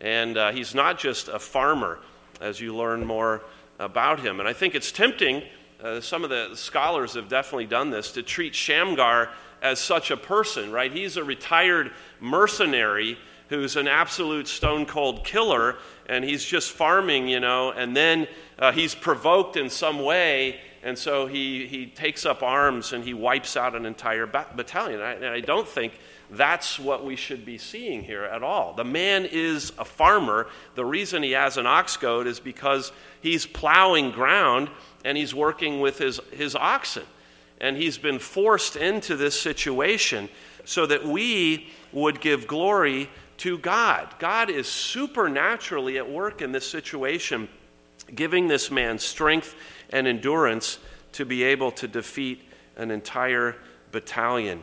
And 0.00 0.36
uh, 0.36 0.52
he's 0.52 0.74
not 0.74 0.98
just 0.98 1.28
a 1.28 1.38
farmer, 1.38 1.98
as 2.40 2.60
you 2.60 2.74
learn 2.74 3.04
more 3.04 3.42
about 3.78 4.20
him. 4.20 4.40
And 4.40 4.48
I 4.48 4.52
think 4.52 4.74
it's 4.74 4.92
tempting, 4.92 5.42
uh, 5.82 6.00
some 6.00 6.22
of 6.22 6.30
the 6.30 6.54
scholars 6.54 7.14
have 7.14 7.28
definitely 7.28 7.66
done 7.66 7.90
this, 7.90 8.12
to 8.12 8.22
treat 8.22 8.54
Shamgar 8.54 9.30
as 9.60 9.80
such 9.80 10.10
a 10.10 10.16
person, 10.16 10.72
right? 10.72 10.92
He's 10.92 11.16
a 11.16 11.24
retired 11.24 11.92
mercenary 12.20 13.18
who's 13.52 13.76
an 13.76 13.86
absolute 13.86 14.48
stone 14.48 14.86
cold 14.86 15.24
killer, 15.24 15.76
and 16.06 16.24
he's 16.24 16.42
just 16.42 16.72
farming, 16.72 17.28
you 17.28 17.38
know, 17.38 17.70
and 17.70 17.94
then 17.94 18.26
uh, 18.58 18.72
he's 18.72 18.94
provoked 18.94 19.58
in 19.58 19.68
some 19.68 20.02
way, 20.02 20.58
and 20.82 20.96
so 20.96 21.26
he, 21.26 21.66
he 21.66 21.84
takes 21.84 22.24
up 22.24 22.42
arms 22.42 22.94
and 22.94 23.04
he 23.04 23.12
wipes 23.12 23.54
out 23.54 23.76
an 23.76 23.84
entire 23.84 24.24
ba- 24.24 24.46
battalion. 24.56 25.02
I, 25.02 25.12
and 25.12 25.26
I 25.26 25.40
don't 25.40 25.68
think 25.68 25.92
that's 26.30 26.78
what 26.78 27.04
we 27.04 27.14
should 27.14 27.44
be 27.44 27.58
seeing 27.58 28.02
here 28.02 28.24
at 28.24 28.42
all. 28.42 28.72
The 28.72 28.84
man 28.84 29.26
is 29.30 29.70
a 29.78 29.84
farmer. 29.84 30.48
The 30.74 30.86
reason 30.86 31.22
he 31.22 31.32
has 31.32 31.58
an 31.58 31.66
ox 31.66 31.98
goad 31.98 32.26
is 32.26 32.40
because 32.40 32.90
he's 33.20 33.44
plowing 33.44 34.12
ground 34.12 34.70
and 35.04 35.18
he's 35.18 35.34
working 35.34 35.80
with 35.80 35.98
his, 35.98 36.20
his 36.32 36.56
oxen 36.56 37.04
and 37.60 37.76
he's 37.76 37.98
been 37.98 38.18
forced 38.18 38.76
into 38.76 39.14
this 39.14 39.38
situation 39.38 40.30
so 40.64 40.86
that 40.86 41.04
we 41.04 41.68
would 41.92 42.20
give 42.20 42.46
glory 42.46 43.08
to 43.38 43.58
God. 43.58 44.14
God 44.18 44.50
is 44.50 44.68
supernaturally 44.68 45.98
at 45.98 46.08
work 46.08 46.42
in 46.42 46.52
this 46.52 46.68
situation, 46.68 47.48
giving 48.14 48.48
this 48.48 48.70
man 48.70 48.98
strength 48.98 49.54
and 49.90 50.06
endurance 50.06 50.78
to 51.12 51.24
be 51.24 51.42
able 51.42 51.70
to 51.72 51.88
defeat 51.88 52.42
an 52.76 52.90
entire 52.90 53.56
battalion. 53.90 54.62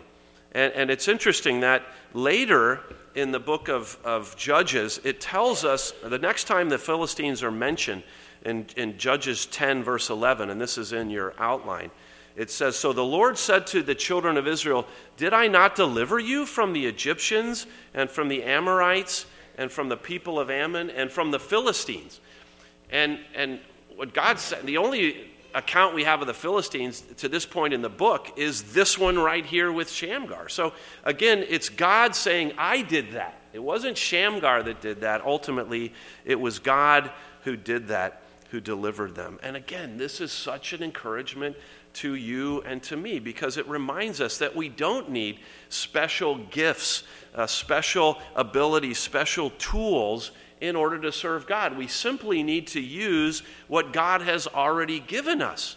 And, 0.54 0.74
and 0.74 0.90
it's 0.90 1.08
interesting 1.08 1.60
that 1.60 1.84
later 2.14 2.82
in 3.16 3.32
the 3.32 3.40
book 3.40 3.68
of, 3.68 3.98
of 4.04 4.36
Judges, 4.36 5.00
it 5.04 5.22
tells 5.22 5.64
us 5.64 5.94
the 6.04 6.18
next 6.18 6.46
time 6.46 6.70
the 6.70 6.78
Philistines 6.78 7.44
are 7.44 7.52
mentioned 7.52 8.04
in, 8.44 8.66
in 8.78 8.98
Judges 8.98 9.46
10, 9.48 9.84
verse 9.84 10.10
11, 10.10 10.50
and 10.50 10.60
this 10.60 10.78
is 10.78 10.94
in 10.94 11.10
your 11.10 11.34
outline 11.38 11.92
it 12.40 12.50
says, 12.50 12.78
So 12.78 12.94
the 12.94 13.04
Lord 13.04 13.38
said 13.38 13.68
to 13.68 13.84
the 13.84 13.94
children 13.94 14.38
of 14.38 14.48
Israel, 14.48 14.88
Did 15.18 15.34
I 15.34 15.48
not 15.48 15.76
deliver 15.76 16.18
you 16.20 16.46
from 16.46 16.72
the 16.72 16.86
Egyptians 16.86 17.68
and 17.94 18.10
from 18.10 18.30
the 18.30 18.44
Amorites 18.44 19.26
and 19.58 19.70
from 19.70 19.90
the 19.90 19.98
people 19.98 20.40
of 20.40 20.50
Ammon 20.50 20.90
and 20.90 21.12
from 21.12 21.32
the 21.32 21.40
Philistines? 21.40 22.22
And, 22.92 23.20
and 23.36 23.60
what 23.94 24.14
God 24.14 24.40
said, 24.40 24.66
the 24.66 24.78
only 24.78 25.30
account 25.54 25.94
we 25.94 26.06
have 26.06 26.22
of 26.22 26.28
the 26.28 26.34
Philistines 26.34 27.04
to 27.18 27.28
this 27.28 27.46
point 27.46 27.74
in 27.74 27.82
the 27.82 27.90
book 27.90 28.30
is 28.38 28.72
this 28.72 28.98
one 28.98 29.20
right 29.20 29.46
here 29.46 29.70
with 29.70 29.92
Shamgar. 29.92 30.48
So 30.48 30.72
again, 31.04 31.44
it's 31.50 31.68
God 31.68 32.16
saying, 32.16 32.54
I 32.58 32.84
did 32.84 33.12
that. 33.12 33.38
It 33.52 33.60
wasn't 33.60 33.98
Shamgar 33.98 34.64
that 34.64 34.80
did 34.80 35.02
that. 35.02 35.26
Ultimately, 35.26 35.92
it 36.24 36.40
was 36.40 36.60
God 36.60 37.12
who 37.44 37.58
did 37.58 37.90
that, 37.90 38.22
who 38.52 38.62
delivered 38.62 39.16
them. 39.16 39.40
And 39.44 39.58
again, 39.58 39.98
this 39.98 40.22
is 40.22 40.32
such 40.32 40.72
an 40.72 40.82
encouragement 40.82 41.58
to 42.00 42.16
you 42.16 42.62
and 42.62 42.82
to 42.84 42.96
me 42.96 43.20
because 43.20 43.58
it 43.58 43.68
reminds 43.68 44.22
us 44.22 44.38
that 44.38 44.56
we 44.56 44.70
don't 44.70 45.10
need 45.10 45.40
special 45.68 46.38
gifts, 46.38 47.04
uh, 47.36 47.46
special 47.46 48.18
abilities, 48.36 48.98
special 48.98 49.50
tools 49.52 50.32
in 50.62 50.78
order 50.78 50.98
to 51.00 51.12
serve 51.12 51.46
God. 51.46 51.78
We 51.78 51.88
simply 51.88 52.42
need 52.42 52.68
to 52.68 52.80
use 52.80 53.44
what 53.68 53.92
God 53.92 54.22
has 54.22 54.48
already 54.48 55.02
given 55.02 55.42
us. 55.42 55.76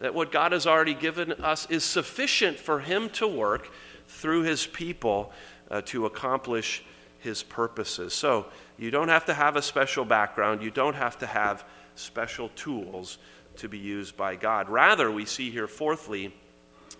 That 0.00 0.14
what 0.14 0.30
God 0.30 0.52
has 0.52 0.66
already 0.66 0.94
given 0.94 1.32
us 1.32 1.66
is 1.70 1.84
sufficient 1.84 2.58
for 2.58 2.80
Him 2.80 3.08
to 3.10 3.26
work 3.26 3.70
through 4.08 4.42
His 4.42 4.66
people 4.66 5.32
uh, 5.70 5.80
to 5.86 6.04
accomplish 6.04 6.82
His 7.20 7.42
purposes. 7.42 8.12
So 8.12 8.46
you 8.78 8.90
don't 8.90 9.08
have 9.08 9.24
to 9.26 9.34
have 9.34 9.56
a 9.56 9.62
special 9.62 10.04
background, 10.04 10.62
you 10.62 10.70
don't 10.70 10.96
have 10.96 11.18
to 11.20 11.26
have 11.26 11.64
special 11.94 12.50
tools 12.56 13.18
to 13.56 13.68
be 13.68 13.78
used 13.78 14.16
by 14.16 14.36
God. 14.36 14.68
Rather, 14.68 15.10
we 15.10 15.24
see 15.24 15.50
here, 15.50 15.66
fourthly, 15.66 16.32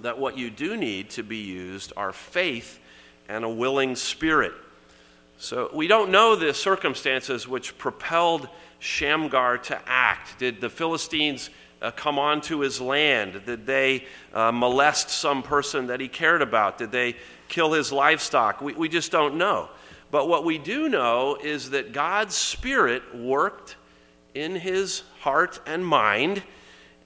that 0.00 0.18
what 0.18 0.36
you 0.36 0.50
do 0.50 0.76
need 0.76 1.10
to 1.10 1.22
be 1.22 1.38
used 1.38 1.92
are 1.96 2.12
faith 2.12 2.78
and 3.28 3.44
a 3.44 3.48
willing 3.48 3.96
spirit. 3.96 4.52
So 5.38 5.70
we 5.72 5.86
don't 5.86 6.10
know 6.10 6.36
the 6.36 6.54
circumstances 6.54 7.48
which 7.48 7.76
propelled 7.78 8.48
Shamgar 8.78 9.58
to 9.58 9.80
act. 9.86 10.38
Did 10.38 10.60
the 10.60 10.70
Philistines 10.70 11.50
uh, 11.80 11.90
come 11.90 12.18
onto 12.18 12.58
his 12.58 12.80
land? 12.80 13.42
Did 13.46 13.66
they 13.66 14.06
uh, 14.32 14.52
molest 14.52 15.10
some 15.10 15.42
person 15.42 15.88
that 15.88 16.00
he 16.00 16.08
cared 16.08 16.42
about? 16.42 16.78
Did 16.78 16.92
they 16.92 17.16
kill 17.48 17.72
his 17.72 17.92
livestock? 17.92 18.60
We, 18.60 18.74
we 18.74 18.88
just 18.88 19.10
don't 19.10 19.36
know. 19.36 19.68
But 20.10 20.28
what 20.28 20.44
we 20.44 20.58
do 20.58 20.88
know 20.88 21.38
is 21.42 21.70
that 21.70 21.92
God's 21.92 22.34
Spirit 22.34 23.14
worked 23.14 23.76
in 24.34 24.54
his 24.54 25.02
heart 25.22 25.60
and 25.66 25.86
mind 25.86 26.42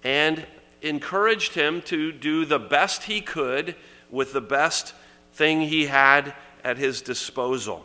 and 0.02 0.46
encouraged 0.81 1.52
him 1.52 1.83
to 1.83 2.12
do 2.12 2.46
the 2.46 2.59
best 2.59 3.02
he 3.02 3.20
could 3.20 3.74
with 4.11 4.33
the 4.33 4.40
best 4.40 4.94
thing 5.35 5.61
he 5.61 5.85
had 5.85 6.35
at 6.64 6.79
his 6.79 7.02
disposal. 7.02 7.85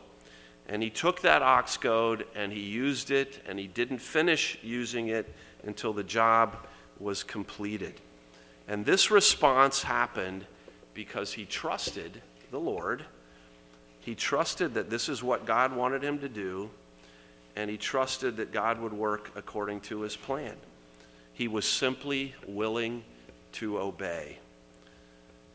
And 0.70 0.82
he 0.82 0.90
took 0.90 1.22
that 1.22 1.42
ox 1.42 1.76
goad 1.76 2.26
and 2.34 2.54
he 2.54 2.62
used 2.62 3.12
it, 3.12 3.42
and 3.46 3.60
he 3.60 3.68
didn't 3.68 4.00
finish 4.00 4.58
using 4.64 5.10
it 5.10 5.30
until 5.66 5.92
the 5.92 6.04
job 6.04 6.56
was 6.98 7.24
completed. 7.24 7.96
And 8.70 8.86
this 8.86 9.12
response 9.12 9.84
happened 9.84 10.46
because 10.94 11.34
he 11.34 11.44
trusted 11.44 12.22
the 12.52 12.60
Lord. 12.60 13.04
He 14.00 14.16
trusted 14.16 14.76
that 14.76 14.90
this 14.90 15.10
is 15.10 15.22
what 15.22 15.46
God 15.46 15.76
wanted 15.76 16.04
him 16.04 16.20
to 16.20 16.30
do, 16.30 16.70
and 17.56 17.70
he 17.70 17.78
trusted 17.78 18.38
that 18.38 18.52
God 18.52 18.80
would 18.80 18.94
work 18.94 19.32
according 19.36 19.82
to 19.82 20.02
his 20.02 20.16
plan. 20.16 20.56
He 21.34 21.48
was 21.48 21.66
simply 21.66 22.34
willing 22.48 23.04
to 23.54 23.80
obey. 23.80 24.38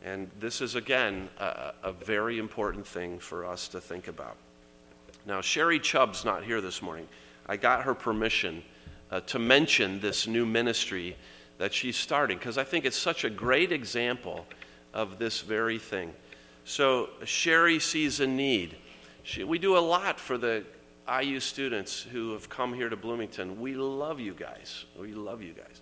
And 0.03 0.29
this 0.39 0.61
is, 0.61 0.75
again, 0.75 1.29
a, 1.39 1.73
a, 1.83 1.91
very 1.91 2.37
important 2.37 2.85
thing 2.85 3.19
for 3.19 3.45
us 3.45 3.67
to 3.69 3.81
think 3.81 4.07
about. 4.07 4.35
Now, 5.25 5.41
Sherry 5.41 5.79
Chubb's 5.79 6.23
not 6.23 6.43
here 6.43 6.61
this 6.61 6.81
morning. 6.81 7.07
I 7.47 7.57
got 7.57 7.83
her 7.83 7.93
permission 7.93 8.63
uh, 9.11 9.21
to 9.21 9.39
mention 9.39 9.99
this 9.99 10.27
new 10.27 10.45
ministry 10.45 11.15
that 11.57 11.73
she's 11.73 11.97
starting 11.97 12.37
because 12.37 12.57
I 12.57 12.63
think 12.63 12.85
it's 12.85 12.97
such 12.97 13.23
a 13.23 13.29
great 13.29 13.71
example 13.71 14.45
of 14.93 15.17
this 15.17 15.41
very 15.41 15.79
thing. 15.79 16.13
So, 16.63 17.09
Sherry 17.25 17.79
sees 17.79 18.19
a 18.19 18.27
need. 18.27 18.75
She, 19.23 19.43
we 19.43 19.57
do 19.57 19.77
a 19.77 19.79
lot 19.79 20.19
for 20.19 20.37
the 20.37 20.63
IU 21.07 21.39
students 21.39 22.01
who 22.01 22.33
have 22.33 22.49
come 22.49 22.73
here 22.73 22.89
to 22.89 22.97
Bloomington, 22.97 23.59
we 23.59 23.73
love 23.75 24.19
you 24.19 24.33
guys. 24.33 24.85
We 24.99 25.13
love 25.13 25.41
you 25.41 25.53
guys. 25.53 25.81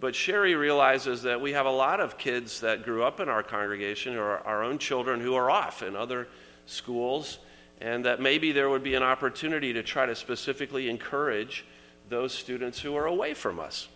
But 0.00 0.14
Sherry 0.14 0.54
realizes 0.54 1.22
that 1.22 1.40
we 1.40 1.52
have 1.52 1.66
a 1.66 1.70
lot 1.70 2.00
of 2.00 2.18
kids 2.18 2.60
that 2.60 2.84
grew 2.84 3.02
up 3.02 3.18
in 3.18 3.28
our 3.28 3.42
congregation 3.42 4.16
or 4.16 4.38
our 4.38 4.62
own 4.62 4.78
children 4.78 5.20
who 5.20 5.34
are 5.34 5.50
off 5.50 5.82
in 5.82 5.96
other 5.96 6.28
schools, 6.66 7.38
and 7.80 8.04
that 8.04 8.20
maybe 8.20 8.52
there 8.52 8.68
would 8.68 8.82
be 8.82 8.94
an 8.94 9.02
opportunity 9.02 9.72
to 9.72 9.82
try 9.82 10.06
to 10.06 10.14
specifically 10.14 10.88
encourage 10.88 11.64
those 12.08 12.32
students 12.32 12.80
who 12.80 12.96
are 12.96 13.06
away 13.06 13.34
from 13.34 13.58
us. 13.58 13.88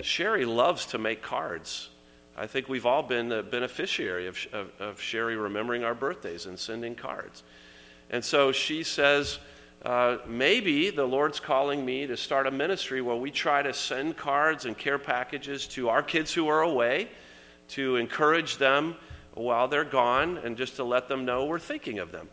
Sherry 0.00 0.44
loves 0.44 0.86
to 0.86 0.98
make 0.98 1.22
cards. 1.22 1.88
I 2.36 2.46
think 2.46 2.68
we've 2.68 2.86
all 2.86 3.02
been 3.02 3.28
the 3.28 3.42
beneficiary 3.42 4.26
of, 4.28 4.38
of, 4.52 4.70
of 4.80 5.00
Sherry 5.00 5.36
remembering 5.36 5.84
our 5.84 5.94
birthdays 5.94 6.46
and 6.46 6.58
sending 6.58 6.94
cards. 6.94 7.42
And 8.10 8.24
so 8.24 8.52
she 8.52 8.84
says, 8.84 9.38
uh, 9.82 10.18
maybe 10.26 10.90
the 10.90 11.04
Lord's 11.04 11.38
calling 11.38 11.84
me 11.84 12.06
to 12.06 12.16
start 12.16 12.46
a 12.46 12.50
ministry 12.50 13.00
where 13.00 13.16
we 13.16 13.30
try 13.30 13.62
to 13.62 13.72
send 13.72 14.16
cards 14.16 14.64
and 14.64 14.76
care 14.76 14.98
packages 14.98 15.68
to 15.68 15.88
our 15.88 16.02
kids 16.02 16.34
who 16.34 16.48
are 16.48 16.62
away 16.62 17.08
to 17.68 17.96
encourage 17.96 18.56
them 18.56 18.96
while 19.34 19.68
they're 19.68 19.84
gone 19.84 20.38
and 20.38 20.56
just 20.56 20.76
to 20.76 20.84
let 20.84 21.08
them 21.08 21.24
know 21.24 21.44
we're 21.44 21.60
thinking 21.60 22.00
of 22.00 22.10
them. 22.10 22.28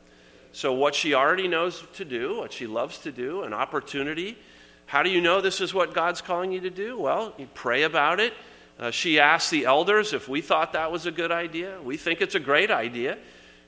So, 0.53 0.73
what 0.73 0.95
she 0.95 1.13
already 1.13 1.47
knows 1.47 1.83
to 1.95 2.05
do, 2.05 2.37
what 2.37 2.53
she 2.53 2.65
loves 2.65 2.97
to 2.99 3.11
do, 3.11 3.43
an 3.43 3.53
opportunity. 3.53 4.37
How 4.87 5.03
do 5.03 5.09
you 5.09 5.19
know 5.19 5.41
this 5.41 5.61
is 5.61 5.73
what 5.73 5.93
God's 5.93 6.21
calling 6.21 6.51
you 6.51 6.61
to 6.61 6.69
do? 6.69 6.97
Well, 6.97 7.33
you 7.37 7.47
pray 7.53 7.83
about 7.83 8.19
it. 8.19 8.33
Uh, 8.79 8.91
she 8.91 9.19
asked 9.19 9.51
the 9.51 9.65
elders 9.65 10.13
if 10.13 10.27
we 10.27 10.41
thought 10.41 10.73
that 10.73 10.91
was 10.91 11.05
a 11.05 11.11
good 11.11 11.31
idea. 11.31 11.77
We 11.83 11.97
think 11.97 12.21
it's 12.21 12.35
a 12.35 12.39
great 12.39 12.71
idea. 12.71 13.17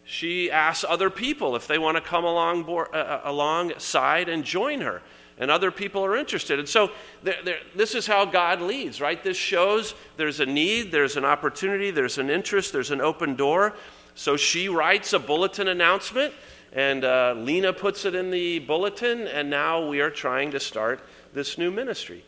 She 0.08 0.50
asks 0.50 0.86
other 0.88 1.10
people 1.10 1.56
if 1.56 1.68
they 1.68 1.78
want 1.78 1.98
to 1.98 2.02
come 2.02 2.24
along 2.24 2.64
board, 2.64 2.88
uh, 2.94 2.98
uh 2.98 3.22
alongside 3.26 4.30
and 4.30 4.44
join 4.44 4.82
her 4.82 5.02
and 5.40 5.52
other 5.52 5.72
people 5.72 6.04
are 6.04 6.16
interested. 6.16 6.60
And 6.60 6.68
so 6.68 6.92
there, 7.24 7.38
there, 7.44 7.60
this 7.76 7.94
is 7.94 8.08
how 8.08 8.26
God 8.26 8.62
leads, 8.62 9.00
right? 9.00 9.24
This 9.24 9.38
shows 9.38 9.94
there's 10.18 10.40
a 10.40 10.46
need, 10.46 10.92
there's 10.92 11.16
an 11.16 11.26
opportunity, 11.26 11.92
there's 11.92 12.18
an 12.18 12.30
interest, 12.30 12.74
there's 12.74 12.92
an 12.92 13.02
open 13.02 13.36
door. 13.36 13.76
So 14.16 14.36
she 14.36 14.68
writes 14.68 15.14
a 15.14 15.20
bulletin 15.20 15.68
announcement, 15.68 16.34
and 16.74 17.06
uh, 17.06 17.36
Lena 17.38 17.72
puts 17.72 18.06
it 18.06 18.16
in 18.16 18.32
the 18.32 18.60
bulletin, 18.60 19.28
and 19.28 19.50
now 19.50 19.88
we 19.88 20.02
are 20.02 20.10
trying 20.10 20.52
to 20.52 20.60
start 20.60 21.02
this 21.34 21.58
new 21.58 21.70
ministry. 21.70 22.24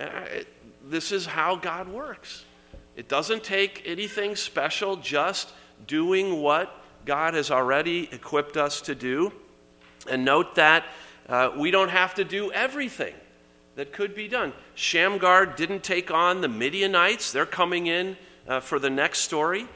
I, 0.00 0.44
this 0.84 1.12
is 1.12 1.26
how 1.26 1.54
God 1.56 1.88
works. 1.88 2.44
It 2.96 3.08
doesn't 3.08 3.44
take 3.44 3.82
anything 3.86 4.34
special, 4.34 4.96
just 4.96 5.52
doing 5.86 6.42
what 6.42 6.74
God 7.06 7.34
has 7.34 7.50
already 7.50 8.08
equipped 8.12 8.56
us 8.56 8.82
to 8.82 8.94
do. 8.94 9.32
And 10.10 10.24
note 10.24 10.56
that 10.56 10.84
uh, 11.28 11.52
we 11.56 11.70
don't 11.70 11.88
have 11.88 12.14
to 12.16 12.24
do 12.24 12.52
everything 12.52 13.14
that 13.76 13.92
could 13.92 14.14
be 14.14 14.28
done. 14.28 14.52
Shamgar 14.74 15.46
didn't 15.46 15.82
take 15.82 16.10
on 16.10 16.40
the 16.40 16.48
Midianites, 16.48 17.32
they're 17.32 17.46
coming 17.46 17.86
in 17.86 18.16
uh, 18.48 18.60
for 18.60 18.78
the 18.78 18.90
next 18.90 19.20
story. 19.20 19.66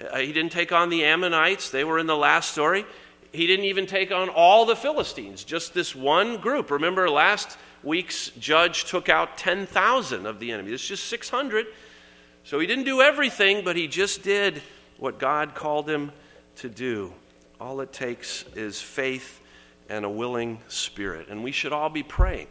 Uh, 0.00 0.18
he 0.18 0.32
didn't 0.32 0.52
take 0.52 0.72
on 0.72 0.90
the 0.90 1.04
Ammonites, 1.04 1.70
they 1.70 1.84
were 1.84 1.98
in 1.98 2.06
the 2.06 2.16
last 2.16 2.52
story. 2.52 2.84
He 3.32 3.46
didn't 3.46 3.66
even 3.66 3.86
take 3.86 4.10
on 4.10 4.30
all 4.30 4.64
the 4.64 4.76
Philistines, 4.76 5.44
just 5.44 5.74
this 5.74 5.94
one 5.94 6.38
group. 6.38 6.70
Remember, 6.70 7.10
last 7.10 7.58
week's 7.82 8.30
judge 8.30 8.84
took 8.84 9.08
out 9.08 9.36
10,000 9.36 10.24
of 10.24 10.40
the 10.40 10.52
enemy. 10.52 10.72
It's 10.72 10.86
just 10.86 11.04
600. 11.04 11.66
So 12.44 12.58
he 12.58 12.66
didn't 12.66 12.84
do 12.84 13.02
everything, 13.02 13.64
but 13.64 13.76
he 13.76 13.86
just 13.86 14.22
did 14.22 14.62
what 14.96 15.18
God 15.18 15.54
called 15.54 15.88
him 15.88 16.10
to 16.58 16.68
do. 16.68 17.12
All 17.60 17.80
it 17.80 17.92
takes 17.92 18.44
is 18.54 18.80
faith 18.80 19.40
and 19.88 20.04
a 20.04 20.08
willing 20.08 20.58
spirit. 20.68 21.28
And 21.28 21.42
we 21.42 21.52
should 21.52 21.72
all 21.72 21.88
be 21.88 22.02
praying 22.02 22.48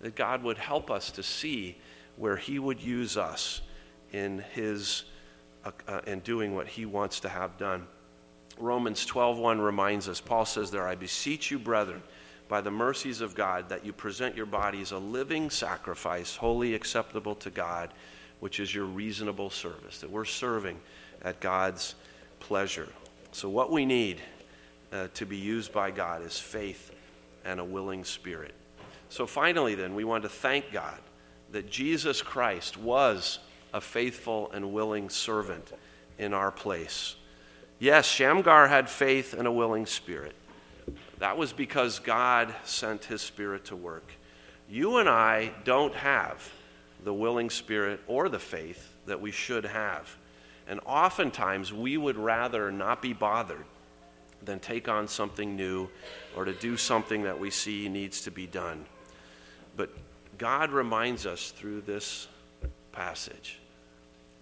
that 0.00 0.14
God 0.14 0.42
would 0.42 0.58
help 0.58 0.90
us 0.90 1.10
to 1.12 1.22
see 1.22 1.76
where 2.16 2.36
He 2.36 2.58
would 2.58 2.80
use 2.80 3.16
us 3.16 3.60
in 4.12 4.44
His 4.52 5.04
uh, 5.64 5.70
uh, 5.88 6.00
in 6.06 6.20
doing 6.20 6.54
what 6.54 6.66
He 6.66 6.84
wants 6.84 7.20
to 7.20 7.28
have 7.28 7.56
done. 7.58 7.86
Romans 8.58 9.06
12:1 9.06 9.64
reminds 9.64 10.08
us. 10.08 10.20
Paul 10.20 10.44
says 10.44 10.70
there, 10.70 10.86
"I 10.86 10.94
beseech 10.94 11.50
you, 11.50 11.58
brethren, 11.58 12.02
by 12.48 12.60
the 12.60 12.70
mercies 12.70 13.20
of 13.20 13.34
God, 13.34 13.70
that 13.70 13.84
you 13.84 13.92
present 13.92 14.36
your 14.36 14.46
bodies 14.46 14.92
a 14.92 14.98
living 14.98 15.50
sacrifice, 15.50 16.36
wholly 16.36 16.74
acceptable 16.74 17.34
to 17.36 17.50
God, 17.50 17.90
which 18.40 18.60
is 18.60 18.74
your 18.74 18.84
reasonable 18.84 19.50
service." 19.50 20.00
That 20.00 20.10
we're 20.10 20.24
serving 20.24 20.78
at 21.22 21.40
God's 21.40 21.94
pleasure. 22.40 22.88
So 23.34 23.48
what 23.48 23.72
we 23.72 23.84
need 23.84 24.20
uh, 24.92 25.08
to 25.14 25.26
be 25.26 25.36
used 25.36 25.72
by 25.72 25.90
God 25.90 26.24
is 26.24 26.38
faith 26.38 26.94
and 27.44 27.58
a 27.58 27.64
willing 27.64 28.04
spirit. 28.04 28.54
So 29.08 29.26
finally, 29.26 29.74
then, 29.74 29.96
we 29.96 30.04
want 30.04 30.22
to 30.22 30.28
thank 30.28 30.70
God 30.70 30.96
that 31.50 31.68
Jesus 31.68 32.22
Christ 32.22 32.76
was 32.76 33.40
a 33.72 33.80
faithful 33.80 34.52
and 34.52 34.72
willing 34.72 35.10
servant 35.10 35.72
in 36.16 36.32
our 36.32 36.52
place. 36.52 37.16
Yes, 37.80 38.06
Shamgar 38.06 38.68
had 38.68 38.88
faith 38.88 39.34
and 39.34 39.48
a 39.48 39.52
willing 39.52 39.86
spirit. 39.86 40.36
That 41.18 41.36
was 41.36 41.52
because 41.52 41.98
God 41.98 42.54
sent 42.62 43.04
his 43.04 43.20
spirit 43.20 43.64
to 43.64 43.74
work. 43.74 44.06
You 44.70 44.98
and 44.98 45.08
I 45.08 45.50
don't 45.64 45.94
have 45.96 46.52
the 47.02 47.12
willing 47.12 47.50
spirit 47.50 47.98
or 48.06 48.28
the 48.28 48.38
faith 48.38 48.94
that 49.06 49.20
we 49.20 49.32
should 49.32 49.64
have. 49.64 50.16
And 50.68 50.80
oftentimes 50.86 51.72
we 51.72 51.96
would 51.96 52.16
rather 52.16 52.72
not 52.72 53.02
be 53.02 53.12
bothered 53.12 53.64
than 54.42 54.60
take 54.60 54.88
on 54.88 55.08
something 55.08 55.56
new 55.56 55.88
or 56.36 56.44
to 56.44 56.52
do 56.52 56.76
something 56.76 57.24
that 57.24 57.38
we 57.38 57.50
see 57.50 57.88
needs 57.88 58.22
to 58.22 58.30
be 58.30 58.46
done. 58.46 58.84
But 59.76 59.90
God 60.38 60.70
reminds 60.70 61.26
us 61.26 61.50
through 61.50 61.82
this 61.82 62.28
passage 62.92 63.58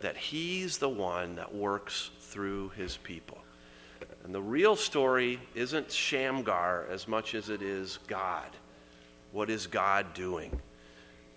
that 0.01 0.17
He's 0.17 0.79
the 0.79 0.89
one 0.89 1.37
that 1.37 1.55
works 1.55 2.11
through 2.21 2.71
His 2.71 2.97
people. 2.97 3.39
And 4.25 4.35
the 4.35 4.43
real 4.43 4.77
story 4.77 5.41
isn't 5.55 5.91
Shamgar 5.91 6.87
as 6.91 7.09
much 7.09 7.35
as 7.35 7.49
it 7.49 7.63
is 7.63 7.99
God. 8.07 8.49
What 9.33 9.51
is 9.51 9.67
God 9.67 10.15
doing? 10.15 10.61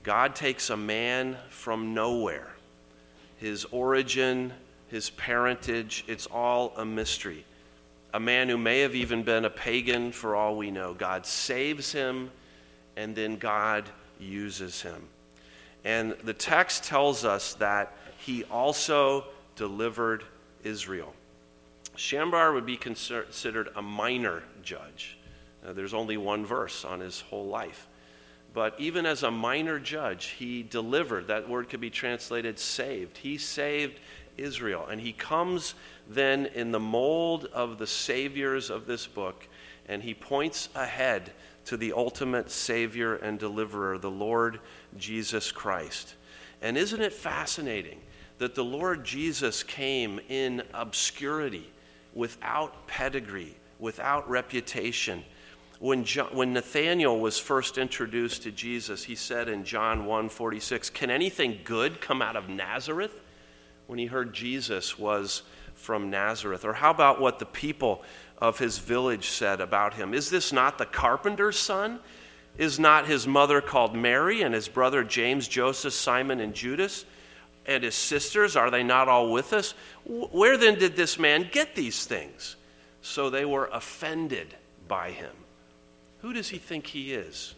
God 0.03 0.35
takes 0.35 0.69
a 0.69 0.77
man 0.77 1.37
from 1.49 1.93
nowhere. 1.93 2.49
His 3.37 3.65
origin, 3.65 4.53
his 4.89 5.09
parentage, 5.09 6.03
it's 6.07 6.25
all 6.27 6.73
a 6.77 6.85
mystery 6.85 7.45
a 8.15 8.19
man 8.19 8.47
who 8.47 8.57
may 8.57 8.79
have 8.79 8.95
even 8.95 9.23
been 9.23 9.43
a 9.43 9.49
pagan 9.49 10.09
for 10.13 10.37
all 10.37 10.55
we 10.55 10.71
know. 10.71 10.93
God 10.93 11.25
saves 11.25 11.91
him, 11.91 12.31
and 12.95 13.13
then 13.13 13.35
God 13.35 13.83
uses 14.21 14.81
him. 14.81 15.01
And 15.83 16.13
the 16.23 16.33
text 16.33 16.85
tells 16.85 17.25
us 17.25 17.55
that 17.55 17.91
he 18.19 18.45
also 18.45 19.25
delivered 19.57 20.23
Israel. 20.63 21.13
Shamgar 21.97 22.53
would 22.53 22.65
be 22.65 22.77
considered 22.77 23.67
a 23.75 23.81
minor 23.81 24.43
judge. 24.63 25.17
There's 25.61 25.93
only 25.93 26.15
one 26.15 26.45
verse 26.45 26.85
on 26.85 27.01
his 27.01 27.19
whole 27.19 27.47
life. 27.47 27.85
But 28.53 28.75
even 28.79 29.05
as 29.05 29.23
a 29.23 29.31
minor 29.31 29.77
judge, 29.77 30.27
he 30.27 30.63
delivered. 30.63 31.27
That 31.27 31.49
word 31.49 31.67
could 31.67 31.81
be 31.81 31.89
translated 31.89 32.59
saved. 32.59 33.17
He 33.17 33.37
saved 33.37 33.99
Israel. 34.37 34.87
And 34.89 34.99
he 34.99 35.13
comes 35.13 35.75
then 36.07 36.47
in 36.47 36.71
the 36.71 36.79
mold 36.79 37.45
of 37.53 37.77
the 37.77 37.87
saviors 37.87 38.69
of 38.69 38.85
this 38.85 39.07
book, 39.07 39.47
and 39.87 40.01
he 40.01 40.13
points 40.13 40.69
ahead 40.75 41.31
to 41.65 41.77
the 41.77 41.93
ultimate 41.93 42.51
Savior 42.51 43.15
and 43.15 43.39
Deliverer, 43.39 43.97
the 43.97 44.11
Lord 44.11 44.59
Jesus 44.97 45.51
Christ. 45.51 46.15
And 46.61 46.77
isn't 46.77 47.01
it 47.01 47.13
fascinating 47.13 47.99
that 48.37 48.55
the 48.55 48.63
Lord 48.63 49.03
Jesus 49.03 49.63
came 49.63 50.19
in 50.29 50.63
obscurity, 50.73 51.69
without 52.13 52.87
pedigree, 52.87 53.55
without 53.79 54.29
reputation? 54.29 55.23
When, 55.79 56.05
John, 56.05 56.27
when 56.35 56.53
Nathanael 56.53 57.19
was 57.19 57.37
first 57.37 57.77
introduced 57.77 58.43
to 58.43 58.51
Jesus, 58.51 59.03
he 59.03 59.15
said 59.15 59.49
in 59.49 59.65
John 59.65 60.05
1 60.05 60.29
46, 60.29 60.89
Can 60.91 61.09
anything 61.09 61.59
good 61.63 61.99
come 61.99 62.21
out 62.21 62.35
of 62.35 62.47
Nazareth? 62.47 63.13
When 63.87 63.99
he 63.99 64.05
heard 64.05 64.33
Jesus 64.33 64.97
was 64.97 65.43
from 65.75 66.09
Nazareth? 66.09 66.65
Or 66.65 66.73
how 66.73 66.91
about 66.91 67.21
what 67.21 67.39
the 67.39 67.45
people 67.45 68.03
of 68.39 68.59
his 68.59 68.79
village 68.79 69.29
said 69.29 69.61
about 69.61 69.93
him? 69.93 70.13
Is 70.13 70.29
this 70.29 70.51
not 70.51 70.77
the 70.77 70.85
carpenter's 70.85 71.57
son? 71.57 71.99
Is 72.57 72.79
not 72.79 73.05
his 73.05 73.27
mother 73.27 73.61
called 73.61 73.95
Mary 73.95 74.41
and 74.41 74.53
his 74.53 74.67
brother 74.67 75.03
James, 75.03 75.47
Joseph, 75.47 75.93
Simon, 75.93 76.39
and 76.39 76.53
Judas? 76.53 77.05
And 77.65 77.83
his 77.83 77.95
sisters, 77.95 78.55
are 78.55 78.69
they 78.69 78.83
not 78.83 79.07
all 79.07 79.31
with 79.31 79.51
us? 79.51 79.73
Where 80.05 80.57
then 80.57 80.77
did 80.77 80.95
this 80.95 81.17
man 81.19 81.49
get 81.51 81.75
these 81.75 82.05
things? 82.05 82.55
So 83.01 83.29
they 83.29 83.45
were 83.45 83.69
offended 83.71 84.55
by 84.87 85.11
him. 85.11 85.31
Who 86.21 86.33
does 86.33 86.49
he 86.49 86.57
think 86.57 86.87
he 86.87 87.13
is? 87.13 87.53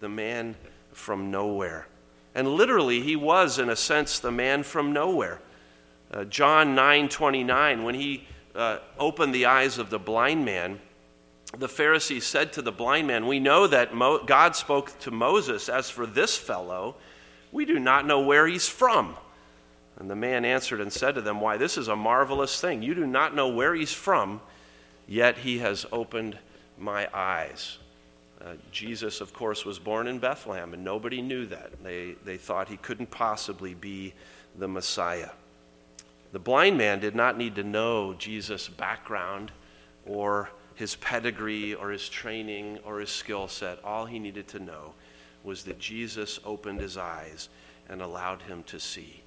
The 0.00 0.08
man 0.08 0.56
from 0.92 1.30
nowhere. 1.30 1.86
And 2.34 2.48
literally, 2.48 3.00
he 3.00 3.16
was, 3.16 3.58
in 3.58 3.68
a 3.68 3.76
sense, 3.76 4.18
the 4.18 4.30
man 4.30 4.62
from 4.62 4.92
nowhere. 4.92 5.40
Uh, 6.12 6.24
John 6.24 6.74
9 6.74 7.08
29, 7.08 7.84
when 7.84 7.94
he 7.94 8.26
uh, 8.54 8.78
opened 8.98 9.34
the 9.34 9.46
eyes 9.46 9.78
of 9.78 9.90
the 9.90 9.98
blind 9.98 10.44
man, 10.44 10.80
the 11.56 11.68
Pharisees 11.68 12.26
said 12.26 12.52
to 12.54 12.62
the 12.62 12.72
blind 12.72 13.06
man, 13.06 13.26
We 13.26 13.40
know 13.40 13.66
that 13.66 13.94
Mo- 13.94 14.24
God 14.24 14.56
spoke 14.56 14.96
to 15.00 15.10
Moses, 15.10 15.68
As 15.68 15.90
for 15.90 16.06
this 16.06 16.36
fellow, 16.36 16.96
we 17.52 17.64
do 17.64 17.78
not 17.78 18.06
know 18.06 18.20
where 18.20 18.46
he's 18.46 18.68
from. 18.68 19.16
And 19.98 20.08
the 20.08 20.16
man 20.16 20.44
answered 20.44 20.80
and 20.80 20.92
said 20.92 21.16
to 21.16 21.20
them, 21.20 21.40
Why, 21.40 21.56
this 21.56 21.76
is 21.76 21.88
a 21.88 21.96
marvelous 21.96 22.60
thing. 22.60 22.82
You 22.82 22.94
do 22.94 23.06
not 23.06 23.34
know 23.34 23.48
where 23.48 23.74
he's 23.74 23.92
from, 23.92 24.40
yet 25.06 25.38
he 25.38 25.58
has 25.58 25.86
opened 25.92 26.38
my 26.78 27.08
eyes. 27.12 27.78
Uh, 28.42 28.54
Jesus, 28.72 29.20
of 29.20 29.34
course, 29.34 29.66
was 29.66 29.78
born 29.78 30.06
in 30.06 30.18
Bethlehem, 30.18 30.72
and 30.72 30.82
nobody 30.82 31.20
knew 31.20 31.46
that. 31.46 31.82
They, 31.84 32.14
they 32.24 32.38
thought 32.38 32.68
he 32.68 32.78
couldn't 32.78 33.10
possibly 33.10 33.74
be 33.74 34.14
the 34.56 34.68
Messiah. 34.68 35.28
The 36.32 36.38
blind 36.38 36.78
man 36.78 37.00
did 37.00 37.14
not 37.14 37.36
need 37.36 37.56
to 37.56 37.64
know 37.64 38.14
Jesus' 38.14 38.68
background 38.68 39.50
or 40.06 40.50
his 40.74 40.94
pedigree 40.96 41.74
or 41.74 41.90
his 41.90 42.08
training 42.08 42.78
or 42.84 43.00
his 43.00 43.10
skill 43.10 43.48
set. 43.48 43.82
All 43.84 44.06
he 44.06 44.18
needed 44.18 44.48
to 44.48 44.60
know 44.60 44.94
was 45.42 45.64
that 45.64 45.78
Jesus 45.78 46.38
opened 46.44 46.80
his 46.80 46.96
eyes 46.96 47.48
and 47.88 48.00
allowed 48.00 48.42
him 48.42 48.62
to 48.64 48.78
see. 48.78 49.22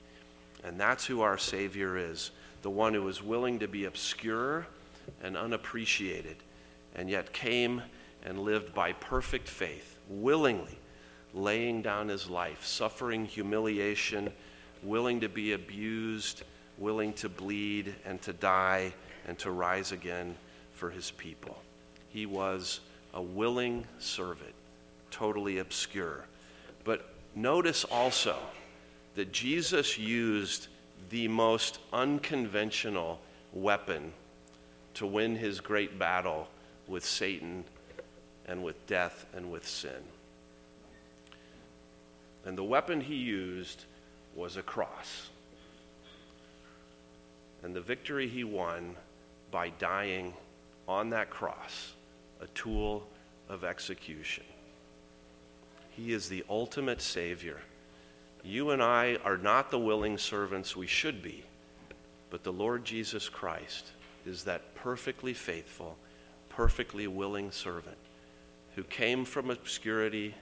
And 0.64 0.80
that's 0.80 1.06
who 1.06 1.22
our 1.22 1.38
Savior 1.38 1.98
is 1.98 2.32
the 2.62 2.70
one 2.70 2.94
who 2.94 3.04
was 3.04 3.22
willing 3.22 3.60
to 3.60 3.68
be 3.68 3.84
obscure 3.86 4.66
and 5.22 5.36
unappreciated, 5.36 6.38
and 6.96 7.10
yet 7.10 7.34
came 7.34 7.82
and 8.26 8.40
lived 8.40 8.74
by 8.74 8.94
perfect 8.94 9.50
faith, 9.50 9.98
willingly 10.08 10.78
laying 11.34 11.82
down 11.82 12.08
his 12.08 12.30
life, 12.30 12.66
suffering 12.66 13.26
humiliation, 13.26 14.32
willing 14.82 15.20
to 15.20 15.28
be 15.28 15.52
abused, 15.52 16.44
willing 16.84 17.14
to 17.14 17.30
bleed 17.30 17.96
and 18.06 18.22
to 18.22 18.34
die 18.34 18.94
and 19.26 19.40
to 19.40 19.50
rise 19.50 19.94
again 19.94 20.36
for 20.74 20.90
his 20.90 21.12
people. 21.12 21.58
He 22.10 22.26
was 22.26 22.82
a 23.14 23.22
willing 23.22 23.86
servant, 24.00 24.54
totally 25.10 25.60
obscure. 25.60 26.26
But 26.84 27.06
notice 27.36 27.86
also 27.86 28.36
that 29.16 29.32
Jesus 29.32 29.98
used 29.98 30.68
the 31.10 31.30
most 31.30 31.80
unconventional 31.94 33.22
weapon 33.54 34.12
to 34.96 35.08
win 35.08 35.38
his 35.38 35.62
great 35.62 35.98
battle 35.98 36.50
with 36.90 37.06
Satan 37.06 37.64
and 38.46 38.62
with 38.62 38.86
death 38.88 39.26
and 39.34 39.50
with 39.50 39.66
sin. 39.66 40.04
And 42.46 42.58
the 42.58 42.64
weapon 42.64 43.00
he 43.00 43.16
used 43.16 43.86
was 44.36 44.58
a 44.58 44.62
cross. 44.62 45.30
And 47.64 47.76
the 47.76 47.82
victory 47.82 48.28
he 48.28 48.44
won 48.44 48.96
by 49.52 49.70
dying 49.80 50.34
on 50.88 51.10
that 51.12 51.30
cross, 51.30 51.94
a 52.42 52.48
tool 52.48 53.08
of 53.50 53.64
execution. 53.64 54.44
He 55.96 56.12
is 56.12 56.28
the 56.28 56.44
ultimate 56.50 57.02
Savior. 57.02 57.60
You 58.44 58.72
and 58.72 58.82
I 58.82 59.18
are 59.24 59.38
not 59.38 59.72
the 59.72 59.80
willing 59.80 60.18
servants 60.18 60.76
we 60.76 60.88
should 60.88 61.22
be, 61.22 61.44
but 62.30 62.44
the 62.44 62.52
Lord 62.52 62.84
Jesus 62.84 63.30
Christ 63.30 63.92
is 64.26 64.44
that 64.44 64.76
perfectly 64.76 65.34
faithful, 65.34 65.98
perfectly 66.50 67.08
willing 67.08 67.52
servant 67.52 67.98
who 68.76 68.84
came 68.84 69.24
from 69.26 69.50
obscurity, 69.50 70.34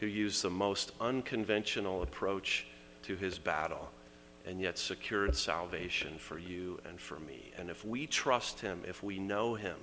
who 0.00 0.06
used 0.06 0.42
the 0.42 0.50
most 0.50 0.92
unconventional 1.00 2.02
approach 2.02 2.66
to 3.02 3.16
his 3.16 3.38
battle, 3.38 3.90
and 4.46 4.60
yet 4.60 4.78
secured 4.78 5.36
salvation 5.36 6.14
for 6.18 6.38
you 6.38 6.80
and 6.88 7.00
for 7.00 7.18
me. 7.20 7.52
And 7.58 7.68
if 7.68 7.84
we 7.84 8.06
trust 8.06 8.60
him, 8.60 8.82
if 8.86 9.02
we 9.02 9.18
know 9.18 9.54
him, 9.54 9.76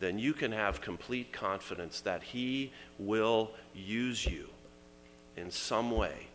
then 0.00 0.18
you 0.18 0.32
can 0.32 0.50
have 0.50 0.80
complete 0.80 1.32
confidence 1.32 2.00
that 2.00 2.22
he 2.22 2.72
will 2.98 3.52
use 3.74 4.26
you 4.26 4.48
in 5.36 5.50
some 5.50 5.90
way 5.90 6.26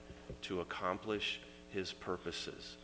to 0.44 0.62
accomplish 0.62 1.40
his 1.70 1.92
purposes. 1.92 2.78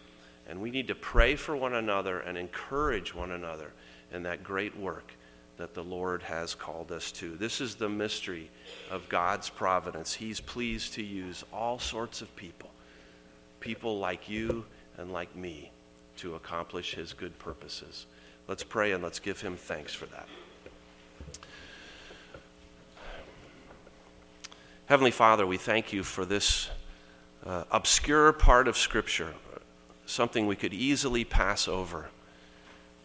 And 0.50 0.60
we 0.60 0.72
need 0.72 0.88
to 0.90 0.96
pray 0.96 1.36
for 1.36 1.56
one 1.56 1.76
another 1.76 2.20
and 2.20 2.38
encourage 2.38 3.16
one 3.16 3.32
another 3.32 3.72
in 4.12 4.24
that 4.24 4.44
great 4.44 4.78
work 4.78 5.14
that 5.58 5.74
the 5.74 5.84
Lord 5.84 6.24
has 6.24 6.56
called 6.56 6.92
us 6.92 7.12
to. 7.14 7.36
This 7.38 7.62
is 7.62 7.76
the 7.76 7.88
mystery 7.88 8.50
of 8.92 9.08
God's 9.08 9.50
providence. 9.50 10.14
He's 10.14 10.42
pleased 10.42 10.96
to 10.96 11.04
use 11.04 11.44
all 11.54 11.80
sorts 11.80 12.22
of 12.22 12.36
people, 12.36 12.72
people 13.64 13.98
like 13.98 14.30
you 14.30 14.66
and 14.98 15.14
like 15.14 15.34
me, 15.38 15.72
to 16.18 16.36
accomplish 16.36 16.96
his 16.96 17.14
good 17.14 17.40
purposes. 17.40 18.06
Let's 18.46 18.62
pray 18.62 18.92
and 18.92 19.02
let's 19.02 19.20
give 19.20 19.40
him 19.40 19.56
thanks 19.56 19.94
for 19.94 20.06
that. 20.08 20.28
Heavenly 24.88 25.12
Father, 25.12 25.48
we 25.48 25.56
thank 25.56 25.94
you 25.94 26.04
for 26.04 26.26
this 26.26 26.70
uh, 27.46 27.64
obscure 27.72 28.34
part 28.34 28.68
of 28.68 28.78
Scripture, 28.78 29.34
something 30.06 30.46
we 30.46 30.58
could 30.58 30.74
easily 30.74 31.24
pass 31.24 31.70
over. 31.70 32.08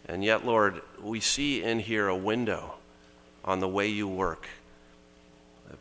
And 0.07 0.25
yet, 0.25 0.45
Lord, 0.45 0.83
we 1.01 1.21
see 1.21 1.63
in 1.63 1.79
here 1.79 2.09
a 2.09 2.17
window 2.17 2.75
on 3.45 3.61
the 3.61 3.69
way 3.69 3.87
you 3.87 4.09
work. 4.09 4.49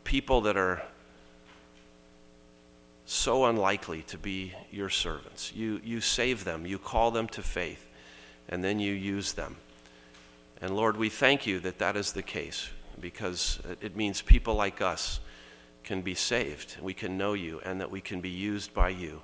People 0.03 0.41
that 0.41 0.55
are 0.55 0.83
so 3.07 3.45
unlikely 3.45 4.01
to 4.03 4.17
be 4.17 4.53
your 4.69 4.89
servants. 4.89 5.53
You, 5.55 5.79
you 5.83 6.01
save 6.01 6.43
them, 6.43 6.65
you 6.65 6.77
call 6.77 7.09
them 7.11 7.27
to 7.29 7.41
faith, 7.41 7.87
and 8.49 8.63
then 8.63 8.79
you 8.79 8.93
use 8.93 9.33
them. 9.33 9.55
And 10.61 10.75
Lord, 10.75 10.97
we 10.97 11.09
thank 11.09 11.47
you 11.47 11.59
that 11.61 11.79
that 11.79 11.95
is 11.95 12.11
the 12.11 12.21
case 12.21 12.69
because 12.99 13.59
it 13.81 13.95
means 13.95 14.21
people 14.21 14.55
like 14.55 14.81
us 14.81 15.19
can 15.83 16.01
be 16.01 16.15
saved, 16.15 16.75
we 16.81 16.93
can 16.93 17.17
know 17.17 17.33
you, 17.33 17.61
and 17.63 17.79
that 17.79 17.89
we 17.89 18.01
can 18.01 18.19
be 18.19 18.29
used 18.29 18.73
by 18.73 18.89
you. 18.89 19.21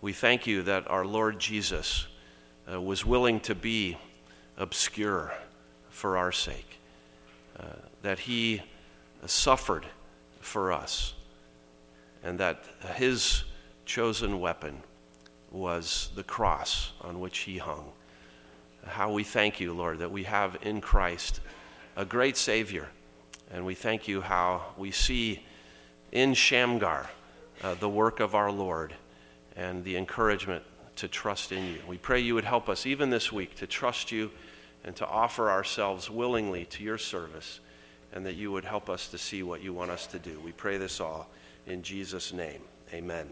We 0.00 0.14
thank 0.14 0.46
you 0.46 0.62
that 0.62 0.90
our 0.90 1.04
Lord 1.04 1.38
Jesus 1.38 2.06
uh, 2.72 2.80
was 2.80 3.04
willing 3.04 3.40
to 3.40 3.54
be 3.54 3.98
obscure 4.56 5.34
for 5.90 6.16
our 6.16 6.32
sake, 6.32 6.78
uh, 7.60 7.64
that 8.02 8.20
he 8.20 8.62
suffered 9.26 9.84
for 10.40 10.72
us, 10.72 11.12
and 12.24 12.40
that 12.40 12.64
his 12.96 13.44
chosen 13.84 14.40
weapon 14.40 14.80
was 15.52 16.08
the 16.16 16.24
cross 16.24 16.90
on 17.02 17.20
which 17.20 17.38
he 17.40 17.58
hung. 17.58 17.92
How 18.86 19.12
we 19.12 19.22
thank 19.22 19.60
you, 19.60 19.72
Lord, 19.72 19.98
that 19.98 20.10
we 20.10 20.24
have 20.24 20.56
in 20.62 20.80
Christ 20.80 21.40
a 21.96 22.04
great 22.04 22.36
Savior. 22.36 22.88
And 23.52 23.64
we 23.64 23.74
thank 23.74 24.08
you 24.08 24.22
how 24.22 24.62
we 24.76 24.90
see 24.90 25.44
in 26.10 26.34
Shamgar 26.34 27.08
uh, 27.62 27.74
the 27.74 27.88
work 27.88 28.20
of 28.20 28.34
our 28.34 28.50
Lord 28.50 28.94
and 29.54 29.84
the 29.84 29.96
encouragement 29.96 30.64
to 30.96 31.08
trust 31.08 31.52
in 31.52 31.64
you. 31.66 31.78
We 31.86 31.98
pray 31.98 32.20
you 32.20 32.34
would 32.34 32.44
help 32.44 32.68
us 32.68 32.86
even 32.86 33.10
this 33.10 33.30
week 33.30 33.54
to 33.56 33.66
trust 33.66 34.10
you 34.10 34.30
and 34.84 34.96
to 34.96 35.06
offer 35.06 35.50
ourselves 35.50 36.10
willingly 36.10 36.64
to 36.66 36.82
your 36.82 36.98
service, 36.98 37.60
and 38.12 38.26
that 38.26 38.34
you 38.34 38.52
would 38.52 38.64
help 38.64 38.90
us 38.90 39.08
to 39.08 39.18
see 39.18 39.42
what 39.42 39.62
you 39.62 39.72
want 39.72 39.90
us 39.90 40.06
to 40.08 40.18
do. 40.18 40.38
We 40.40 40.52
pray 40.52 40.76
this 40.76 41.00
all 41.00 41.28
in 41.66 41.82
Jesus' 41.82 42.32
name. 42.32 42.60
Amen. 42.92 43.26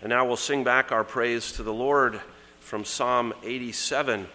And 0.00 0.10
now 0.10 0.26
we'll 0.26 0.36
sing 0.36 0.64
back 0.64 0.92
our 0.92 1.04
praise 1.04 1.52
to 1.52 1.62
the 1.62 1.72
Lord 1.72 2.20
from 2.60 2.84
Psalm 2.84 3.32
87, 3.42 4.26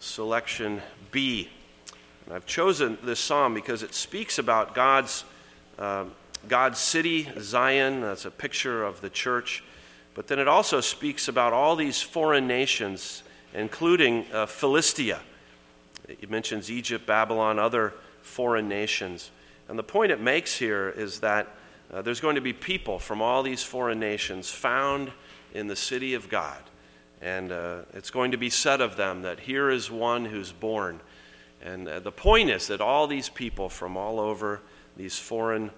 selection 0.00 0.82
B. 1.10 1.48
And 2.24 2.34
I've 2.34 2.46
chosen 2.46 2.98
this 3.02 3.20
psalm 3.20 3.54
because 3.54 3.82
it 3.82 3.94
speaks 3.94 4.38
about 4.38 4.74
God's, 4.74 5.24
uh, 5.78 6.04
God's 6.48 6.78
city, 6.78 7.28
Zion. 7.38 8.00
That's 8.00 8.24
a 8.24 8.30
picture 8.30 8.84
of 8.84 9.00
the 9.00 9.10
church. 9.10 9.64
But 10.14 10.28
then 10.28 10.38
it 10.38 10.48
also 10.48 10.80
speaks 10.80 11.28
about 11.28 11.52
all 11.52 11.76
these 11.76 12.02
foreign 12.02 12.46
nations 12.46 13.22
including 13.56 14.26
uh, 14.32 14.46
Philistia. 14.46 15.20
It 16.06 16.30
mentions 16.30 16.70
Egypt, 16.70 17.06
Babylon, 17.06 17.58
other 17.58 17.94
foreign 18.22 18.68
nations. 18.68 19.30
And 19.68 19.78
the 19.78 19.82
point 19.82 20.12
it 20.12 20.20
makes 20.20 20.56
here 20.56 20.90
is 20.90 21.20
that 21.20 21.48
uh, 21.92 22.02
there's 22.02 22.20
going 22.20 22.34
to 22.34 22.40
be 22.40 22.52
people 22.52 22.98
from 22.98 23.22
all 23.22 23.42
these 23.42 23.62
foreign 23.62 24.00
nations 24.00 24.50
found 24.50 25.12
in 25.54 25.66
the 25.66 25.76
city 25.76 26.14
of 26.14 26.28
God. 26.28 26.58
And 27.22 27.52
uh, 27.52 27.82
it's 27.94 28.10
going 28.10 28.32
to 28.32 28.36
be 28.36 28.50
said 28.50 28.80
of 28.80 28.96
them 28.96 29.22
that 29.22 29.40
here 29.40 29.70
is 29.70 29.90
one 29.90 30.24
who's 30.24 30.52
born. 30.52 31.00
And 31.64 31.88
uh, 31.88 32.00
the 32.00 32.12
point 32.12 32.50
is 32.50 32.66
that 32.68 32.80
all 32.80 33.06
these 33.06 33.28
people 33.28 33.68
from 33.68 33.96
all 33.96 34.20
over 34.20 34.60
these 34.96 35.18
foreign 35.18 35.70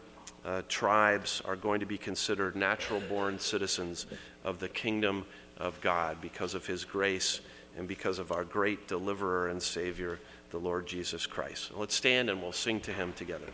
uh, 0.45 0.63
tribes 0.69 1.43
are 1.45 1.57
going 1.57 1.81
to 1.81 1.87
be 1.87 1.99
considered 1.99 2.57
natural 2.57 3.01
born 3.01 3.39
citizens 3.39 4.07
of 4.45 4.59
the 4.59 4.69
kingdom 4.69 5.25
of 5.59 5.81
God 5.81 6.21
because 6.21 6.55
of 6.55 6.67
his 6.67 6.85
grace 6.85 7.41
and 7.77 7.87
because 7.87 8.19
of 8.19 8.33
our 8.33 8.45
great 8.45 8.89
deliverer 8.89 9.49
and 9.49 9.63
Savior, 9.63 10.19
the 10.51 10.59
Lord 10.59 10.87
Jesus 10.87 11.27
Christ. 11.27 11.71
Let's 11.77 11.95
stand 11.95 12.31
and 12.31 12.43
we'll 12.43 12.53
sing 12.53 12.81
to 12.81 12.93
him 12.93 13.13
together. 13.13 13.47